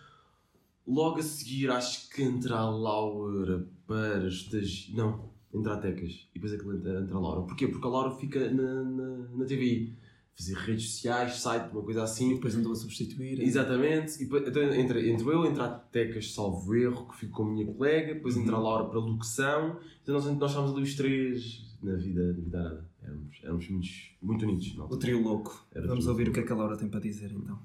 [0.88, 4.95] Logo a seguir, acho que entra a Laura para estagi...
[4.95, 6.27] Não, entra a Tecas.
[6.34, 7.41] E depois é que entra, entra a Laura.
[7.41, 7.67] Porquê?
[7.67, 9.95] Porque a Laura fica na, na, na TVI.
[10.38, 12.36] Fazer redes sociais, site, uma coisa E assim.
[12.36, 13.39] depois andou a substituir.
[13.41, 14.15] Exatamente.
[14.15, 17.52] E depois, então entra, entro eu, entra a Tecas, salvo erro, que fico com a
[17.52, 18.13] minha colega.
[18.15, 19.80] Depois entra a Laura para a locução.
[20.04, 22.89] Então nós, nós estávamos ali os três na vida, na vida arada.
[23.02, 23.88] Éramos, éramos muito,
[24.21, 24.76] muito unidos.
[24.78, 25.65] na O trio louco.
[25.74, 26.34] Era Vamos ouvir o louco.
[26.34, 27.58] que é que a Laura tem para dizer então.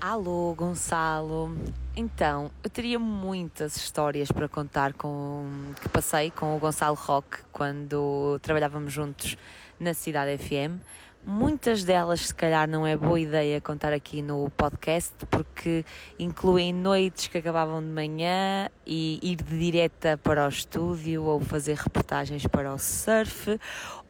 [0.00, 1.56] Alô, Gonçalo.
[1.96, 5.46] Então, eu teria muitas histórias para contar com
[5.80, 9.36] que passei com o Gonçalo Roque quando trabalhávamos juntos
[9.78, 10.82] na Cidade FM.
[11.24, 15.84] Muitas delas, se calhar, não é boa ideia contar aqui no podcast, porque
[16.18, 21.76] incluem noites que acabavam de manhã e ir de direta para o estúdio ou fazer
[21.76, 23.56] reportagens para o surf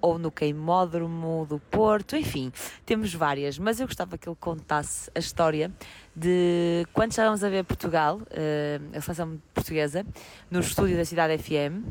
[0.01, 2.51] ou no queimódromo do Porto, enfim,
[2.87, 5.70] temos várias, mas eu gostava que ele contasse a história
[6.16, 10.05] de quando estávamos a ver Portugal, eh, a seleção portuguesa,
[10.51, 11.85] no estúdio da Cidade FM.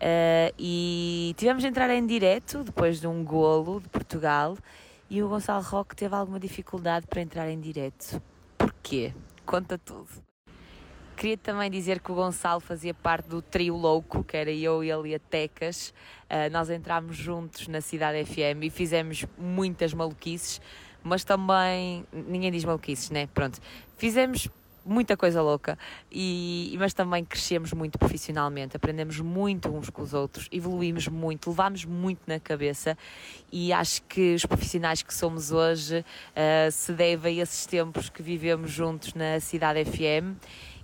[0.00, 4.56] Eh, e tivemos de entrar em direto depois de um golo de Portugal
[5.10, 8.22] e o Gonçalo Roque teve alguma dificuldade para entrar em direto.
[8.56, 9.12] Porquê?
[9.44, 10.08] Conta tudo.
[11.16, 15.10] Queria também dizer que o Gonçalo fazia parte do trio louco, que era eu, ele
[15.10, 15.92] e a Tecas.
[16.30, 20.62] Uh, nós entramos juntos na Cidade FM e fizemos muitas maluquices,
[21.02, 22.06] mas também.
[22.10, 23.26] Ninguém diz maluquices, né?
[23.34, 23.60] Pronto.
[23.98, 24.48] Fizemos
[24.90, 25.78] muita coisa louca,
[26.10, 31.84] e, mas também crescemos muito profissionalmente, aprendemos muito uns com os outros, evoluímos muito, levámos
[31.84, 32.98] muito na cabeça
[33.52, 38.22] e acho que os profissionais que somos hoje uh, se devem a esses tempos que
[38.22, 40.36] vivemos juntos na Cidade FM.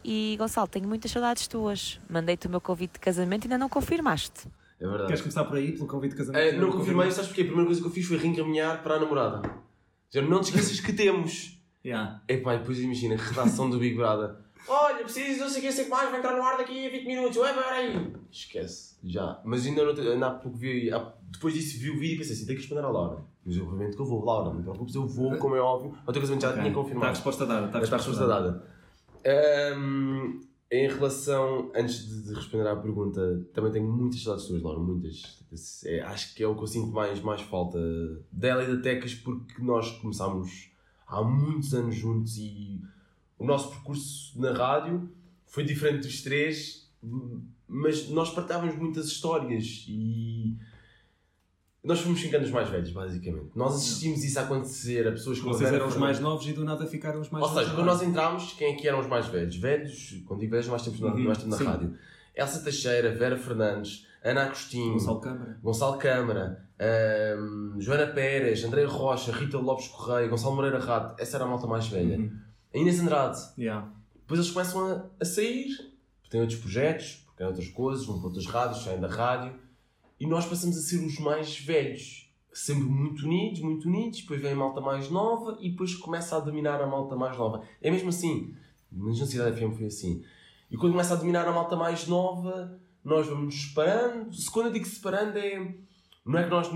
[0.05, 2.01] E Gonçalo, tenho muitas saudades tuas.
[2.09, 4.47] Mandei-te o meu convite de casamento e ainda não confirmaste.
[4.79, 5.07] É verdade.
[5.07, 6.55] Queres começar por aí, pelo convite de casamento?
[6.55, 7.43] É, não confirmei, sabes porquê?
[7.43, 9.51] A primeira coisa que eu fiz foi reencaminhar para a namorada.
[10.11, 11.56] Já não te esqueças que temos.
[11.87, 12.21] Yeah.
[12.29, 14.35] Epá, e depois imagina, redação do Big Brother.
[14.69, 16.91] Olha, preciso, não sei o que, sei que mais, vai entrar no ar daqui a
[16.91, 18.13] 20 minutos, ué, vai aí.
[18.33, 19.41] Esquece, já.
[19.45, 22.33] Mas ainda, não, ainda há pouco vi, há- depois disso vi o vídeo e pensei
[22.35, 23.23] assim, tenho que responder à Laura.
[23.45, 25.97] Mas obviamente que eu vou, Laura, não te preocupes, eu vou, como é óbvio.
[26.05, 26.59] O teu casamento já Ok.
[26.61, 27.11] tinha Está a confirmado.
[27.13, 27.67] resposta dada.
[27.67, 28.65] Está a Está a resposta dada.
[29.25, 34.81] Ahm, em relação, antes de, de responder à pergunta, também tenho muitas saudades tuas, Laura,
[34.81, 35.45] muitas.
[35.85, 37.79] É, acho que é o que eu sinto mais, mais falta
[38.33, 40.71] dela e da Tecas, porque nós começámos
[41.07, 42.81] há muitos anos juntos e
[43.39, 45.09] o nosso percurso na rádio
[45.47, 46.91] foi diferente dos três,
[47.69, 50.57] mas nós partilhávamos muitas histórias e
[51.85, 53.51] nós fomos ficando os mais velhos, basicamente.
[53.55, 56.65] Nós assistimos isso a acontecer a pessoas a Vocês eram os mais novos e do
[56.65, 57.75] nada ficaram os mais Ou seja, velhos.
[57.77, 59.55] quando nós entramos, quem é que eram os mais velhos?
[59.57, 61.95] Velhos, quando digo velhos, mais tempo na, Uhum, mais tempo na rádio.
[62.35, 65.61] Elsa Teixeira, Vera Fernandes, Ana Agostinho, Gonçalo Câmara.
[65.63, 71.45] Gonçalo Câmara, ahm, Joana Pérez, André Rocha, Rita Lopes Correia, Gonçalo Moreira Rato, essa era
[71.45, 72.19] a malta mais velha.
[72.19, 72.37] Uhum.
[72.75, 73.39] A Inês Andrade.
[73.57, 73.89] Yeah.
[74.17, 75.69] Depois eles começam a, a sair,
[76.21, 79.55] porque têm outros projetos, porque têm outras coisas, vão para outras rádios, saem da rádio,
[80.19, 82.29] e nós passamos a ser os mais velhos.
[82.53, 86.41] Sempre muito unidos, muito unidos, depois vem a malta mais nova e depois começa a
[86.41, 87.63] dominar a malta mais nova.
[87.81, 88.57] É mesmo assim.
[88.91, 90.25] Mas na Cidade FM foi assim.
[90.71, 94.35] E quando começa a dominar a malta mais nova, nós vamos separando.
[94.35, 95.75] Se quando eu digo separando é.
[96.25, 96.69] Não é que nós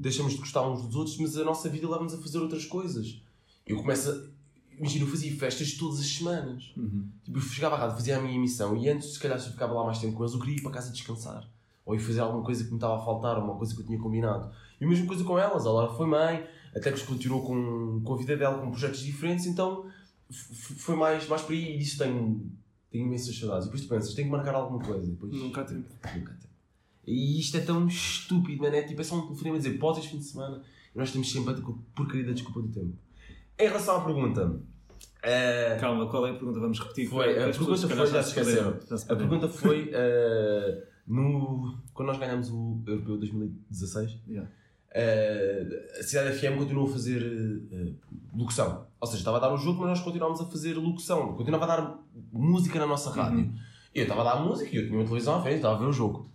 [0.00, 3.22] deixamos de gostar uns dos outros, mas a nossa vida leva-nos a fazer outras coisas.
[3.64, 4.38] Eu começo a.
[4.76, 6.72] Imagina, eu fazia festas todas as semanas.
[6.76, 7.08] Uhum.
[7.24, 9.52] Tipo, eu chegava à rádio, fazia a minha emissão e antes, se calhar, se eu
[9.52, 11.48] ficava lá mais tempo com eles, eu queria ir para casa descansar.
[11.86, 13.86] Ou ir fazer alguma coisa que me estava a faltar, ou uma coisa que eu
[13.86, 14.50] tinha combinado.
[14.80, 15.64] E a mesma coisa com elas.
[15.64, 19.46] A Laura foi mãe, até que continuou com, com a vida dela, com projetos diferentes,
[19.46, 19.86] então
[20.30, 22.50] foi mais, mais por aí e disso tenho,
[22.90, 23.66] tenho imensas saudades.
[23.66, 25.06] E depois tu pensas, tenho que marcar alguma coisa.
[25.06, 25.88] Depois, Nunca há tempo.
[26.16, 26.48] Nunca há tempo.
[27.06, 28.74] E isto é tão estúpido, mano.
[28.76, 30.62] É tipo, é só um telefonema a dizer, podes fim de semana.
[30.94, 31.56] E nós temos sempre a
[31.94, 32.96] porcaria da desculpa do tempo.
[33.58, 34.60] Em relação à pergunta,
[35.22, 36.60] eh, Calma, qual é a pergunta?
[36.60, 37.08] Vamos repetir.
[37.08, 38.78] Foi, a pessoas, pergunta foi, já se esqueceram.
[39.08, 44.50] A pergunta foi eh, no, quando nós ganhamos o Europeu 2016, Yeah.
[44.92, 47.22] eh, a Cidade FM continuou a fazer
[47.72, 47.92] eh,
[48.38, 48.86] locução.
[49.00, 51.34] Ou seja, estava a dar o jogo, mas nós continuámos a fazer locução.
[51.34, 51.98] Continuava a dar
[52.32, 53.40] música na nossa rádio.
[53.40, 53.54] Uhum.
[53.94, 55.78] E eu estava a dar música e eu tinha uma televisão à frente, estava a
[55.78, 56.30] ver o jogo.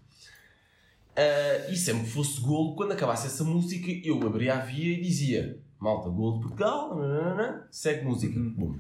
[1.15, 5.01] Eh, e sempre que fosse golo, quando acabasse essa música, eu abria a via e
[5.01, 8.39] dizia: Malta, golo de Portugal, nananana, segue música.
[8.39, 8.53] Uhum.
[8.53, 8.75] Bom.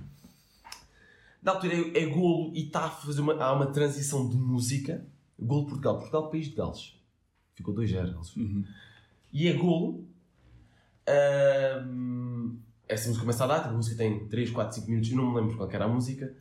[1.41, 5.05] Na altura é, é golo e está a fazer uma, há uma transição de música.
[5.39, 6.95] Golo de Portugal, Portugal, país de Gales.
[7.53, 8.13] Ficou 2-0.
[8.13, 8.35] Gales.
[8.35, 8.63] Uhum.
[9.31, 10.07] E é golo.
[11.07, 12.57] Ahm,
[12.93, 15.31] essa música começa a dar, tipo, a música tem 3, 4, 5 minutos, eu não
[15.33, 16.33] me lembro qual era a música.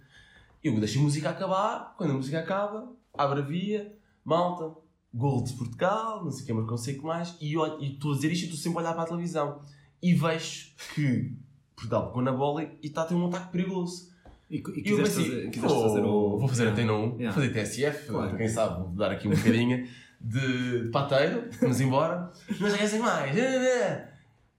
[0.63, 3.93] Eu deixo a música acabar, quando a música acaba, abre a via,
[4.25, 4.73] malta,
[5.13, 7.81] gol de Portugal, não sei o que, mas não sei o que mais, e eu-
[7.81, 9.61] estou a dizer isto e estou sempre a olhar para a televisão.
[10.03, 11.37] E vejo que
[11.75, 14.11] Portugal pegou na bola e está a ter um ataque perigoso.
[14.51, 16.39] E, e E eu quiseste pensei, fazer, quiseste vou, fazer o.
[16.39, 17.25] vou fazer antena 1, Yeah.
[17.25, 18.37] vou fazer TSF, Claro.
[18.37, 19.87] quem sabe, vou dar aqui um bocadinho
[20.21, 22.31] de, de pateiro, vamos embora.
[22.61, 23.37] Não já quer mais.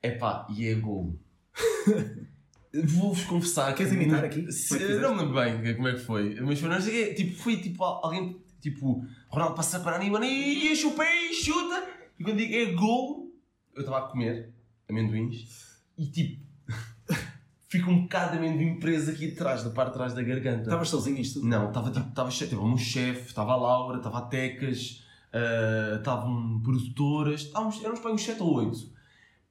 [0.01, 1.15] Epá, e é gol.
[2.85, 3.73] Vou-vos confessar.
[3.75, 4.51] Queres que- imitar aqui?
[4.51, 7.35] Se- é não me lembro bem como é que foi, mas foi, não sei tipo,
[7.37, 11.87] foi tipo alguém, tipo, Ronaldo passa para mano, e enche o pé e chuta.
[12.19, 13.31] E quando digo é gol,
[13.75, 14.51] eu estava a comer
[14.89, 15.45] amendoins
[15.97, 16.43] e tipo,
[17.69, 20.63] fica um bocado de amendoim preso aqui atrás, da parte de trás da garganta.
[20.63, 21.45] Estavas sozinho isto?
[21.45, 25.03] Não, estava tipo, estava cheio, estava o meu chefe, estava a Laura, estava a Tecas,
[25.31, 28.92] ah, estavam produtoras, estávamos, éramos para uns 7 ou 8.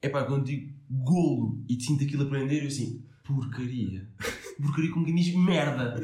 [0.03, 4.09] É pá, quando digo golo e te sinto aquilo a prender, eu assim, porcaria.
[4.61, 5.97] Porcaria como quem diz merda.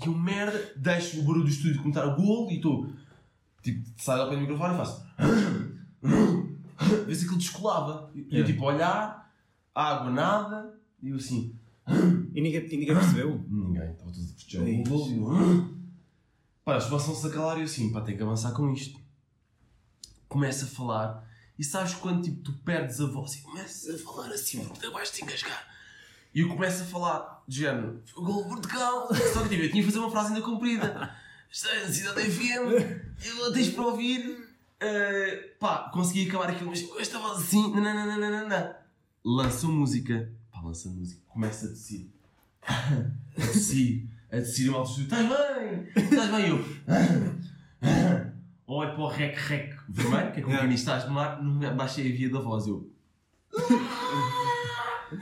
[0.00, 2.88] E eu merda, deixo o barulho do estúdio comentar a golo e estou,
[3.62, 5.06] tipo, saio ao pé do microfone e faço.
[7.04, 8.10] Vês aquilo descolava.
[8.14, 9.32] E eu tipo, olhar,
[9.74, 11.58] água, nada, e eu assim,
[12.34, 13.44] E ninguém, e ninguém percebeu?
[13.48, 14.24] Ninguém, estava tudo
[14.80, 15.78] o gol e eu?
[16.64, 19.00] Pá, eles passam-se a calar e eu assim, pá, tenho que avançar com isto.
[20.28, 21.27] Começa a falar
[21.58, 25.14] e sabes quando tipo, tu perdes a voz e começas a falar assim, porque abaixo
[25.14, 25.66] de engasgar.
[26.34, 29.08] E eu começo a falar, de género, gol Portugal.
[29.32, 31.16] Só que tipo, eu tinha que fazer uma frase ainda comprida.
[31.50, 34.46] Está na cidade FM, eu tens para ouvir.
[34.80, 38.76] Eh, pá, consegui acabar aquilo, mas com esta voz assim, nananana.
[39.24, 40.30] Lança música.
[40.52, 41.20] Pá, lança música.
[41.26, 42.08] Começa a descer
[42.68, 44.84] a descer, a descer mal.
[44.84, 45.88] Estás bem?
[45.96, 46.48] Estás bem?
[46.48, 46.64] Eu.
[48.70, 52.12] Olho para o rec rec vermelho, que é como quem estás no mar, não baixei
[52.12, 52.66] a via da voz.
[52.66, 52.86] Eu.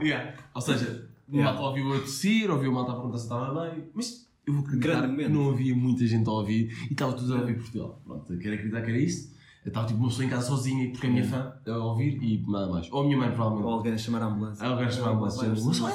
[0.00, 0.34] yeah.
[0.54, 1.52] Ou seja, o Yeah.
[1.52, 4.64] malta ouviu a tossir, ouviu o malta a perguntar se estava bem, mas eu vou
[4.64, 8.00] acreditar que não havia muita gente a ouvir e estava tudo a ouvir Portugal.
[8.04, 9.36] Pronto, eu quero acreditar que era isso.
[9.64, 12.42] Eu estava tipo uma pessoa em casa sozinha porque a minha fã a ouvir e
[12.50, 12.90] nada mais.
[12.90, 13.66] Ou a minha mãe, provavelmente.
[13.66, 14.64] Ou alguém a chamar a ambulância?
[14.64, 15.90] Aí o gajo chamava a ambulância "Mas, "Ah,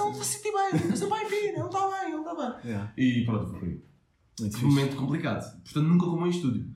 [0.75, 2.53] ele não está bem, filho, ele não está bem, ele está bem.
[2.97, 3.81] E pronto, foi.
[4.39, 5.61] Muito um momento complicado.
[5.63, 6.67] Portanto, nunca como em estúdio.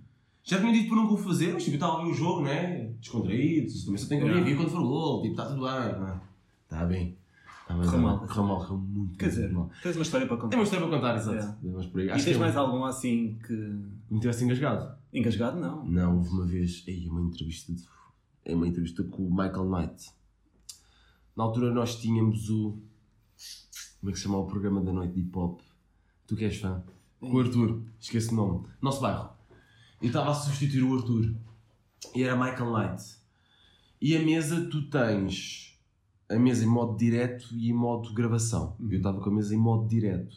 [0.44, 2.42] Já tinha dito para nunca o fazer, mas tipo, eu estava a ver o jogo,
[2.44, 2.86] né?
[3.02, 6.00] Descontraído, também só tenho que ouvir quando for gol, tipo, está tudo bem.
[6.00, 6.22] Não,
[6.64, 7.18] Está bem.
[7.64, 7.86] Está bem.
[7.86, 8.20] Correu mal.
[8.20, 9.18] Correu mal, correu muito.
[9.18, 9.70] Quer dizer, mal.
[9.84, 10.58] tens uma história para Tem contar.
[10.58, 11.36] uma história para contar, exato.
[11.36, 11.58] Yeah.
[11.64, 12.08] Mas por aí.
[12.08, 13.54] E Acho tens que mais eu- algum assim que.
[14.10, 14.96] me tivesse engasgado.
[15.14, 15.60] Engasgado?
[15.60, 15.84] Não.
[15.86, 17.84] Não, houve uma vez, aí uma entrevista, de-
[18.46, 20.10] é uma entrevista com o Michael Knight.
[21.36, 22.78] Na altura nós tínhamos o,
[24.00, 25.60] como é que se chama o programa da noite de hip hop?
[26.26, 26.82] Tu que és fã?
[27.20, 28.68] Com o Arthur, esqueço o nome.
[28.82, 29.30] Nosso bairro.
[30.02, 31.34] Eu estava a substituir o Arthur.
[32.16, 33.04] E era Michael Knight.
[34.00, 35.80] E a mesa tu tens
[36.30, 38.76] a mesa em modo direto e em modo gravação.
[38.80, 40.36] Eu estava com a mesa em modo direto.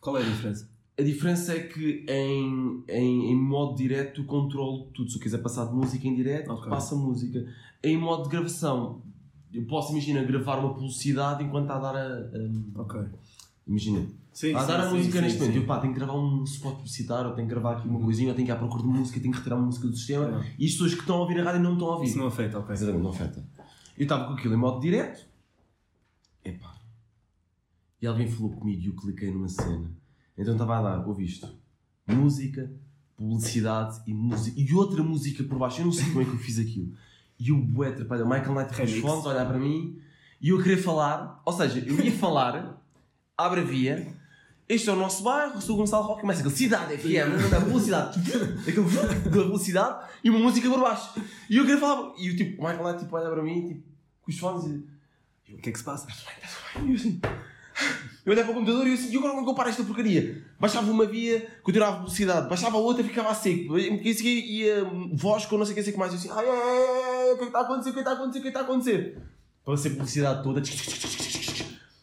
[0.00, 0.68] Qual é a diferença?
[0.98, 5.10] A diferença é que em, em, em modo direto controlo tudo.
[5.10, 6.68] Se eu quiser passar de música em direto, Ok.
[6.68, 7.46] passa música.
[7.82, 9.00] Em modo de gravação,
[9.52, 12.02] eu posso, imagina, gravar uma publicidade enquanto está a dar a.
[12.02, 13.00] a- Ok.
[13.66, 15.54] imagina, Sim, está a sim, música sim, neste sim, momento.
[15.54, 15.60] sim.
[15.60, 18.28] Eu pá, tenho que gravar um spot publicitário, ou tenho que gravar aqui uma coisinha,
[18.28, 20.26] ou tenho que ir à procura de música, tenho que retirar uma música do sistema.
[20.26, 20.46] Yeah.
[20.58, 22.06] E as pessoas que estão a ouvir a rádio não estão a ouvir.
[22.06, 22.74] Isso não afeta, ok.
[22.74, 23.44] Exatamente, não afeta.
[23.98, 25.26] Eu estava com aquilo em modo direto.
[26.44, 26.74] Epá.
[28.00, 29.90] E alguém falou comigo e eu cliquei numa cena.
[30.38, 31.48] Então estava a dar, ouvi isto.
[32.06, 32.70] Música,
[33.16, 35.82] publicidade e, música, e outra música por baixo.
[35.82, 36.92] Eu não sei como é que eu fiz aquilo.
[37.38, 38.24] E o bué atrapalha.
[38.24, 40.00] Michael Knight com os fones, a olhar para mim.
[40.40, 41.42] E eu queria falar.
[41.44, 42.82] Ou seja, eu ia falar,
[43.36, 44.19] abre a via.
[44.70, 46.20] Este é o nosso bairro, sou o Gonçalo Roque.
[46.20, 48.20] Começa aquele cidade FM, da velocidade.
[48.62, 48.88] Aquele
[49.24, 51.12] da velocidade e uma música por baixo.
[51.50, 52.12] E eu queria falar.
[52.16, 53.82] E o tipo, o Michael Knight tipo, olha para mim, tipo,
[54.22, 55.54] com os fones e.
[55.54, 56.06] O que é que se passa?
[56.86, 57.20] E eu assim.
[58.24, 60.44] Eu olhei para o computador e eu assim, e agora é eu paro esta porcaria?
[60.60, 63.78] Baixava uma via, continuava a velocidade, baixava a outra, ficava a seco.
[63.78, 66.12] E ia voz com não sei o que, sei que mais.
[66.12, 67.90] Eu assim, ai, ai, ai, ai, o que é que está a acontecer?
[67.90, 68.38] O que é que está a acontecer?
[68.38, 69.18] O que é que está a acontecer?
[69.64, 70.60] Para ser publicidade toda.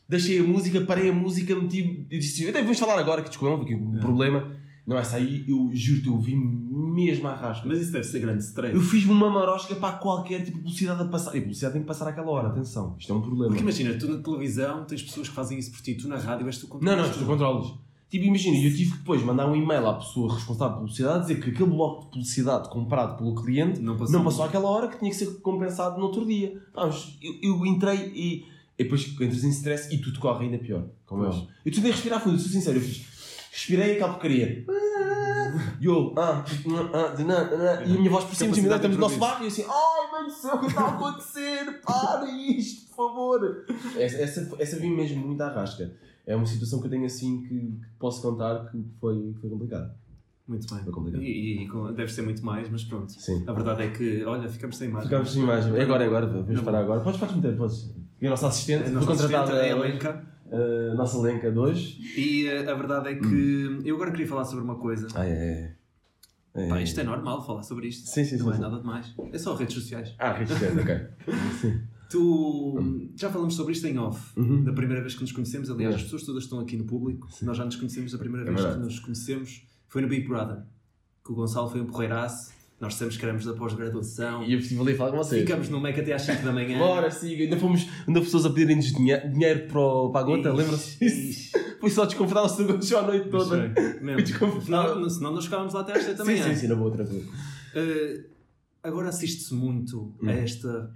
[0.09, 2.05] Deixei a música, parei a música, meti.
[2.09, 4.55] Disse, até vamos falar agora que porque o problema.
[4.85, 7.67] Não, essa aí, eu juro-te, eu vi mesmo à rasca.
[7.67, 8.73] Mas isso deve ser grande stress.
[8.73, 11.35] Eu fiz-me uma marosca para qualquer tipo de publicidade a passar.
[11.35, 12.95] E a publicidade tem que passar àquela hora, atenção.
[12.97, 13.47] Isto é um problema.
[13.47, 16.47] Porque imagina, tu na televisão tens pessoas que fazem isso por ti, tu na rádio
[16.47, 17.73] és tu Não, não, controlas tu controlas.
[18.09, 21.41] Tipo, imagina, eu tive que depois mandar um e-mail à pessoa responsável por publicidade dizer
[21.41, 24.13] que aquele bloco de publicidade comprado pelo cliente Não passou.
[24.17, 26.57] não passou àquela hora que tinha que ser compensado no outro dia.
[26.73, 28.45] Vamos, eu, eu entrei e,
[28.77, 30.87] e depois entras em stress e tudo corre ainda pior.
[31.05, 31.47] Como é óbvio.
[31.65, 33.05] Eu tentei respirar fundo, eu sou sincero, eu fiz.
[33.51, 34.65] Respirei aquela porcaria.
[35.79, 39.43] yo, ah, ah, ah, na, e a minha voz por cima, estamos no nosso barco
[39.43, 41.81] e assim, ai, do céu, o que está a acontecer?
[41.81, 43.65] Para isto, por favor.
[43.97, 45.91] Essa, essa, essa vim mesmo muito à rasca.
[46.25, 49.91] É uma situação que eu tenho assim que, que posso contar que foi, foi complicado.
[50.47, 50.83] Muito bem.
[50.83, 51.23] Foi complicado.
[51.23, 53.11] E, e deve ser muito mais, mas pronto.
[53.11, 53.43] Sim.
[53.47, 55.09] A verdade é que, olha, ficamos sem imagem.
[55.09, 55.75] Ficámos sem imagem.
[55.75, 56.63] É agora, é agora, vamos Não.
[56.63, 57.01] parar agora.
[57.01, 57.89] Podes, podes meter, podes.
[58.21, 59.89] E a nossa assistente, A nossa contratada assistente, a hoje.
[59.89, 60.27] Elenca.
[60.91, 61.99] A nossa Lenca de hoje.
[62.17, 65.07] E eh, a verdade é que eu agora queria falar sobre uma coisa.
[65.13, 65.75] Ah, é.
[66.55, 66.67] é.
[66.69, 68.07] Pá, isto é normal falar sobre isto.
[68.09, 68.61] Sim, sim, Não sim, é sim.
[68.61, 69.13] nada demais.
[69.31, 70.15] É só redes sociais.
[70.17, 70.95] Ah, redes sociais, ok.
[71.61, 71.81] Sim.
[72.09, 74.63] Tu já falamos sobre isto em off, Uhum.
[74.63, 75.69] da primeira vez que nos conhecemos.
[75.69, 75.97] Aliás, É.
[75.97, 77.27] as pessoas todas estão aqui no público.
[77.41, 78.85] Nós já nos conhecemos a primeira É vez que verdade.
[78.85, 80.63] nos conhecemos foi no Big Brother.
[81.25, 82.53] Que o Gonçalo foi um porreiraço.
[82.79, 84.43] Nós dissemos que éramos da pós-graduação.
[84.43, 85.41] E eu estive ali a falar com vocês.
[85.41, 86.77] Ficamos no MEC até às 5 da manhã.
[86.77, 87.43] Bora, siga.
[87.43, 91.03] Ainda fomos, ainda pessoas a pedirem-nos dinhe- dinheiro para, o- para a gota, disso?
[91.03, 91.51] ixi.
[91.79, 93.67] Foi só desconfortável se aconteceu a noite toda.
[94.01, 94.21] Mesmo.
[94.23, 95.09] Desconfortável.
[95.09, 96.49] Senão, nós ficávamos lá até às 7 da Sim, manhã.
[96.49, 97.23] sim, sim, na boa, tranquilo.
[97.31, 98.23] Uh,
[98.83, 100.29] agora assiste-se muito Hum.
[100.29, 100.91] a esta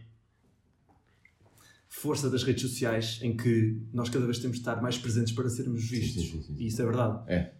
[1.89, 5.49] força das redes sociais em que nós cada vez temos de estar mais presentes para
[5.49, 6.23] sermos vistos.
[6.23, 6.55] sim, sim, sim.
[6.57, 7.19] E isso é verdade.
[7.27, 7.53] É.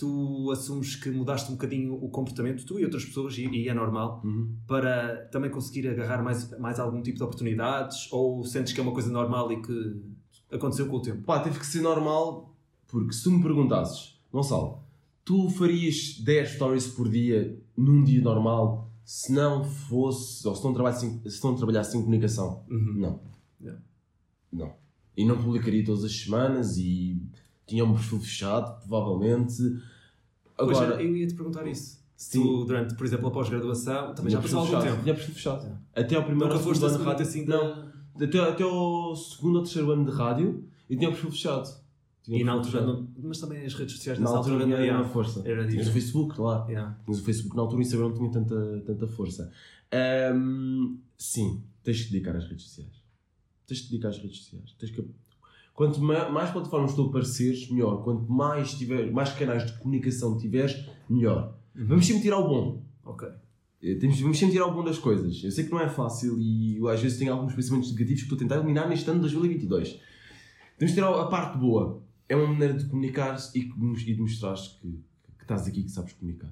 [0.00, 3.74] Tu assumes que mudaste um bocadinho o comportamento, tu e outras pessoas, e, e é
[3.74, 4.56] normal, Uhum.
[4.66, 8.10] para também conseguir agarrar mais, mais algum tipo de oportunidades?
[8.10, 10.02] Ou sentes que é uma coisa normal e que
[10.50, 11.22] aconteceu com o tempo?
[11.24, 12.56] Pá, teve que ser normal,
[12.88, 14.82] porque se tu me perguntasses, Gonçalo,
[15.24, 20.72] tu farias 10 stories por dia num dia normal se não fosse, ou se não
[20.72, 22.64] trabalhasse, em- se não trabalhasse em comunicação?
[22.70, 22.94] Uhum.
[22.96, 23.20] Não.
[23.60, 23.82] Yeah.
[24.52, 24.72] Não.
[25.16, 27.20] E não publicaria todas as semanas e
[27.70, 29.56] tinha um perfil fechado, provavelmente.
[30.56, 31.98] Pois Agora, era, eu ia te perguntar isso.
[32.16, 32.42] Se Sim.
[32.42, 34.90] tu, durante, por exemplo, a pós-graduação, também já passou algum fechado.
[34.90, 35.02] tempo.
[35.02, 35.78] Tinha perfil fechado.
[35.94, 37.22] Até ao primeiro Nunca foste ano de rádio.
[37.22, 37.90] assim Não.
[38.14, 38.24] da...
[38.26, 41.80] Até, até ao segundo ou terceiro ano de rádio e tinha perfil fechado.
[42.22, 44.76] Tinha E na altura, não, mas também as redes sociais Na nessa altura altura, não
[44.76, 45.02] não tinha iam.
[45.02, 45.42] uma força.
[45.48, 45.92] Era Tinhas o.
[45.92, 46.68] Facebook, claro.
[46.70, 46.98] Yeah.
[47.06, 49.50] Mas o Facebook na altura o Instagram não tinha tanta, tanta força.
[49.90, 52.92] Ahm, sim, tens que dedicar às redes sociais.
[53.66, 54.74] Tens que te dedicar às redes sociais.
[54.78, 55.02] Tens que...
[55.80, 58.04] Quanto ma- mais plataformas tu apareceres, melhor.
[58.04, 60.76] Quanto mais, tiver, mais canais de comunicação tiveres,
[61.08, 61.56] melhor.
[61.74, 61.86] Uhum.
[61.86, 62.82] Vamos sempre tirar o bom.
[63.02, 63.26] Ok.
[63.82, 65.42] Eh, Temos, vamos sempre tirar o bom das coisas.
[65.42, 68.26] Eu sei que não é fácil e eu, às vezes tenho alguns pensamentos negativos que
[68.26, 69.98] estou a tentar eliminar neste ano de 2022.
[70.76, 72.02] Temos de tirar a parte boa.
[72.28, 74.86] É uma maneira de comunicar e, e de mostrares que,
[75.38, 76.50] que estás aqui que sabes comunicar.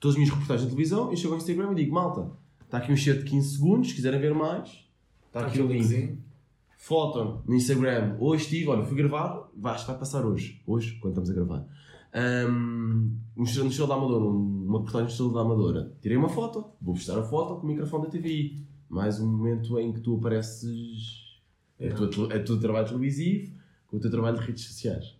[0.00, 2.32] Todas as minhas reportagens na televisão, eu chego ao Instagram e digo: Malta,
[2.64, 4.68] está aqui um chat de 15 segundos, se quiserem ver mais,
[5.28, 6.18] está aqui o link.
[6.86, 8.16] Foto no Instagram.
[8.20, 10.62] Hoje estive, olha, fui gravar, vai, vai passar hoje.
[10.64, 11.66] Hoje, quando estamos a gravar.
[12.48, 13.10] Um,
[13.42, 15.92] estrela no Estrela da Amadora, um- uma reportagem no Estrela da Amadora.
[16.00, 18.64] Tirei uma foto, vou postar a foto com o microfone da TVI.
[18.88, 21.24] Mais um momento em que tu apareces.
[21.76, 23.52] É, o teu- é o teu trabalho televisivo
[23.88, 25.16] com o teu trabalho de redes sociais.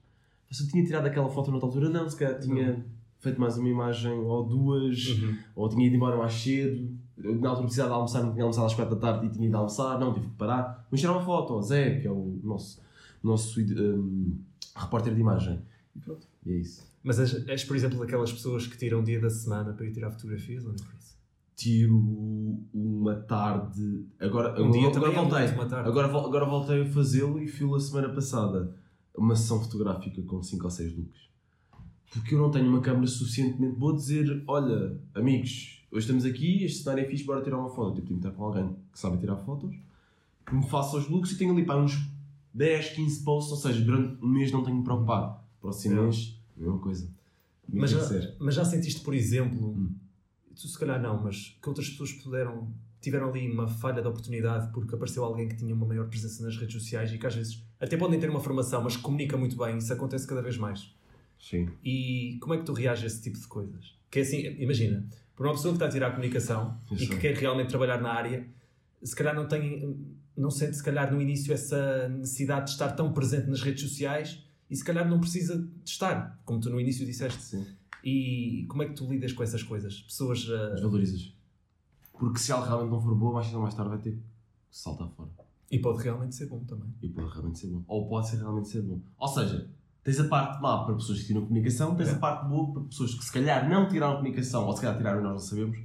[0.48, 1.88] Mas eu tinha tirado aquela foto noutra altura?
[1.90, 2.86] Não, se calhar tinha
[3.18, 5.36] feito mais uma imagem ou duas, Uhum.
[5.56, 6.96] ou tinha ido embora mais cedo.
[7.18, 9.48] Eu, na altura precisava de almoçar, não tinha almoçado às 4 da tarde e tinha
[9.48, 10.86] ido almoçar, não, tive que parar.
[10.90, 12.80] Mas tirar uma foto ao Zé, que é o nosso,
[13.22, 14.38] nosso um,
[14.74, 15.60] repórter de imagem.
[15.94, 16.84] E pronto, e é isso.
[17.02, 19.92] Mas és, és, por exemplo, daquelas pessoas que tiram um dia da semana para ir
[19.92, 21.16] tirar fotografias ou nem por isso?
[21.54, 24.04] Tiro uma tarde.
[24.20, 25.46] Agora, Um dia agora, também é voltei.
[25.54, 25.88] uma tarde.
[25.88, 28.74] Agora, agora voltei a fazê-lo e fui a semana passada
[29.16, 31.20] uma sessão fotográfica com 5 ou 6 looks.
[32.12, 36.82] Porque eu não tenho uma câmera suficientemente boa dizer: olha, amigos, hoje estamos aqui, este
[36.82, 37.94] cenário é fixe, bora tirar uma foto.
[37.96, 39.74] Tipo, tenho que estar com alguém que sabe tirar fotos,
[40.44, 42.08] que me faça os looks e tenho ali para uns
[42.54, 45.44] 10, 15 posts, ou seja, durante um mês não tenho me preocupar.
[45.60, 46.02] Próximo É.
[46.04, 47.08] mês, mesma coisa.
[47.68, 47.98] Mas já,
[48.38, 49.92] mas já sentiste, por exemplo, Hum.
[50.54, 54.72] tu se calhar não, mas que outras pessoas puderam, tiveram ali uma falha de oportunidade
[54.72, 57.62] porque apareceu alguém que tinha uma maior presença nas redes sociais e que às vezes
[57.80, 60.94] até podem ter uma formação, mas comunica muito bem, isso acontece cada vez mais.
[61.38, 61.68] Sim.
[61.84, 63.94] E como é que tu reages a esse tipo de coisas?
[64.10, 65.04] Que é assim, imagina,
[65.36, 68.00] para uma pessoa que está a tirar a comunicação Eu e que quer realmente trabalhar
[68.00, 68.48] na área,
[69.02, 69.96] se calhar não tem,
[70.36, 74.42] não sente se calhar no início essa necessidade de estar tão presente nas redes sociais
[74.70, 77.42] e se calhar não precisa de estar, como tu no início disseste.
[77.42, 77.66] Sim.
[78.02, 80.00] E como é que tu lidas com essas coisas?
[80.02, 80.46] Pessoas.
[80.50, 81.34] ah, Desvalorizas.
[82.18, 84.22] Porque se ela realmente não for boa, mais cedo ou mais tarde vai ter que
[84.70, 85.28] saltar fora.
[85.70, 86.88] e pode realmente ser bom também.
[87.02, 87.84] E pode realmente ser bom.
[87.86, 89.00] Ou pode ser realmente ser bom.
[89.18, 89.68] Ou seja,
[90.06, 92.12] tens a parte má para pessoas que tiram comunicação, tens É.
[92.12, 95.18] a parte boa para pessoas que se calhar não tiraram comunicação, ou se calhar tiraram
[95.18, 95.76] e nós não sabemos,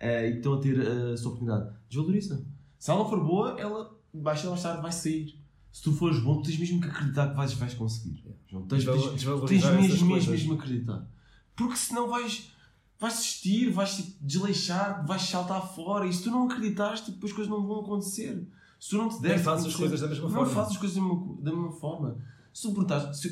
[0.00, 1.72] eh, e que estão a ter eh, a sua oportunidade.
[1.88, 2.44] Desvaloriza.
[2.76, 3.96] Se ela não for boa, ela
[4.34, 5.40] cedo ou mais tarde vai sair.
[5.70, 8.24] Se tu fores bom, tu tens mesmo que acreditar que vais, vais conseguir.
[8.48, 11.08] João, tens, tens, tens mesmo, mesmo, mesmo acreditar.
[11.54, 12.50] Porque senão vais,
[12.98, 16.06] vais desistir, vais tipo, desleixar, vais saltar fora.
[16.06, 18.48] E se tu não acreditares, tipo, as coisas não vão acontecer.
[18.80, 20.52] Se tu não te deres fazes as coisas da mesma não forma.
[20.52, 22.18] fazes as coisas da mesma, da mesma forma.
[22.52, 22.66] Se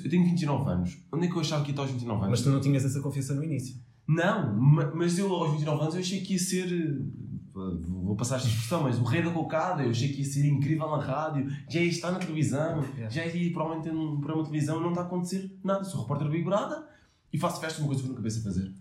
[0.04, 2.30] eu tenho 29 anos, onde é que eu achava que ia estar aos 29 anos?
[2.30, 3.76] Mas tu não tinhas essa confiança no início.
[4.06, 6.72] Não, ma- mas eu aos 29 anos eu achei que ia ser.
[6.72, 10.46] eh, Vou passar esta expressão, mas o rei da cocada, eu achei que ia ser
[10.46, 14.50] incrível na rádio, já ia estar na televisão, já ia provavelmente ter um programa de
[14.50, 15.82] televisão e não está a acontecer nada.
[15.82, 16.84] Sou repórter Big Brother
[17.32, 18.72] e faço festa, uma coisa que eu nunca pensei fazer.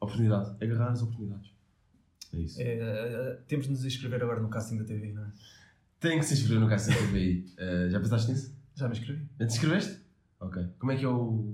[0.00, 1.50] Oportunidade, agarrar as oportunidades.
[2.32, 2.60] É isso.
[2.60, 5.30] É, é, temos de nos inscrever agora no casting da TV, não é?
[6.00, 7.44] Tem que se inscrever no Caixa TVI.
[7.58, 8.56] Uh, já pensaste nisso?
[8.78, 9.28] Já me inscrevi.
[9.40, 10.00] Já te inscreveste?
[10.38, 10.64] Ok.
[10.78, 11.52] Como é que é o,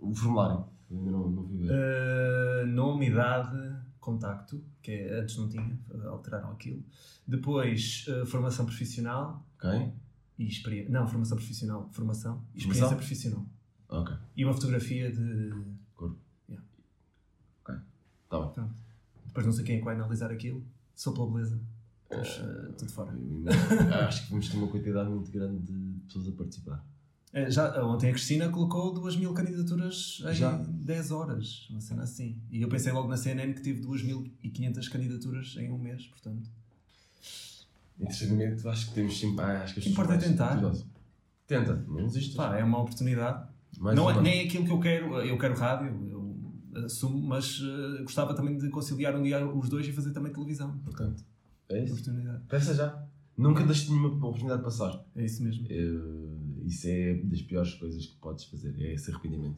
[0.00, 0.64] o formulário?
[0.90, 1.70] Eu ainda não, não fui ver.
[1.70, 3.56] Uh, nome, idade,
[4.00, 6.82] contacto, que é, antes não tinha, alteraram aquilo.
[7.26, 9.92] Depois, uh, formação profissional Ok?
[10.38, 10.90] e experiência.
[10.92, 12.88] Não, formação profissional, formação e Formação?
[12.88, 13.46] experiência profissional.
[13.88, 14.16] Ok.
[14.36, 15.50] E uma fotografia de.
[18.28, 18.50] Tá bem.
[18.52, 18.74] Pronto.
[19.26, 20.64] Depois não sei quem é que vai analisar aquilo,
[20.96, 21.60] só pela beleza.
[22.10, 23.12] Uh, tudo fora.
[24.06, 26.84] Acho que vamos ter uma quantidade muito grande de pessoas a participar.
[27.32, 30.56] É, já, ontem a Cristina colocou 2 mil candidaturas em Já?
[30.56, 32.40] 10 horas, uma cena assim.
[32.50, 36.48] E eu pensei logo na CNN que tive 2.500 candidaturas em um mês, portanto.
[38.00, 39.44] Interessantemente, acho que temos sempre.
[39.44, 40.60] Ah, acho que as importa é tentar.
[41.46, 42.36] Tenta, não desistas.
[42.36, 43.46] Pá, é uma oportunidade.
[43.78, 44.22] Mais não é, uma.
[44.22, 48.68] nem aquilo que eu quero, eu quero rádio, eu assumo, mas eh, gostava também de
[48.68, 50.76] conciliar um dia os dois e fazer também televisão.
[50.78, 51.24] Portanto,
[51.70, 51.92] É isso?
[51.94, 52.42] oportunidade.
[52.48, 53.06] Peça já.
[53.36, 55.04] Nunca deixes nenhuma oportunidade passar.
[55.14, 55.66] É isso mesmo.
[55.68, 59.56] Eh, isso é das piores coisas que podes fazer, é esse arrependimento.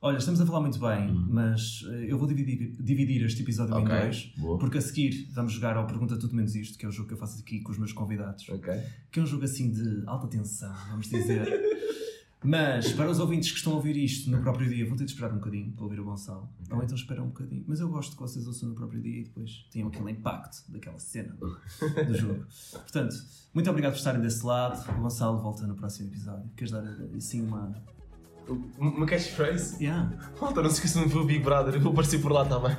[0.00, 1.26] Olha, estamos a falar muito bem, Uhum.
[1.30, 4.32] mas eh, eu vou dividir, dividir este episódio em Ok, dois.
[4.36, 4.58] boa.
[4.58, 7.14] Porque a seguir vamos jogar ao Pergunta Tudo Menos Isto, que é o jogo que
[7.14, 8.48] eu faço aqui com os meus convidados.
[8.48, 8.72] Ok.
[9.10, 11.48] que é um jogo assim de alta tensão, vamos dizer.
[12.42, 15.10] Mas para os ouvintes que estão a ouvir isto no próprio dia, vou ter de
[15.10, 16.48] esperar um bocadinho para ouvir o Gonçalo.
[16.64, 16.76] Okay.
[16.76, 17.64] Ou então esperam um bocadinho.
[17.66, 20.98] Mas eu gosto que vocês ouçam no próprio dia e depois tenham aquele impacto daquela
[20.98, 21.58] cena do
[22.16, 22.46] jogo.
[22.70, 23.16] Portanto,
[23.52, 24.88] muito obrigado por estarem desse lado.
[24.92, 26.48] O Gonçalo volta no próximo episódio.
[26.56, 26.84] Queres dar
[27.16, 27.74] assim uma.
[28.78, 29.84] Uma catchphrase?
[29.84, 30.10] Yeah.
[30.38, 31.74] volta não se esqueçam de ver o Big Brother.
[31.74, 32.74] Eu vou aparecer por lá também.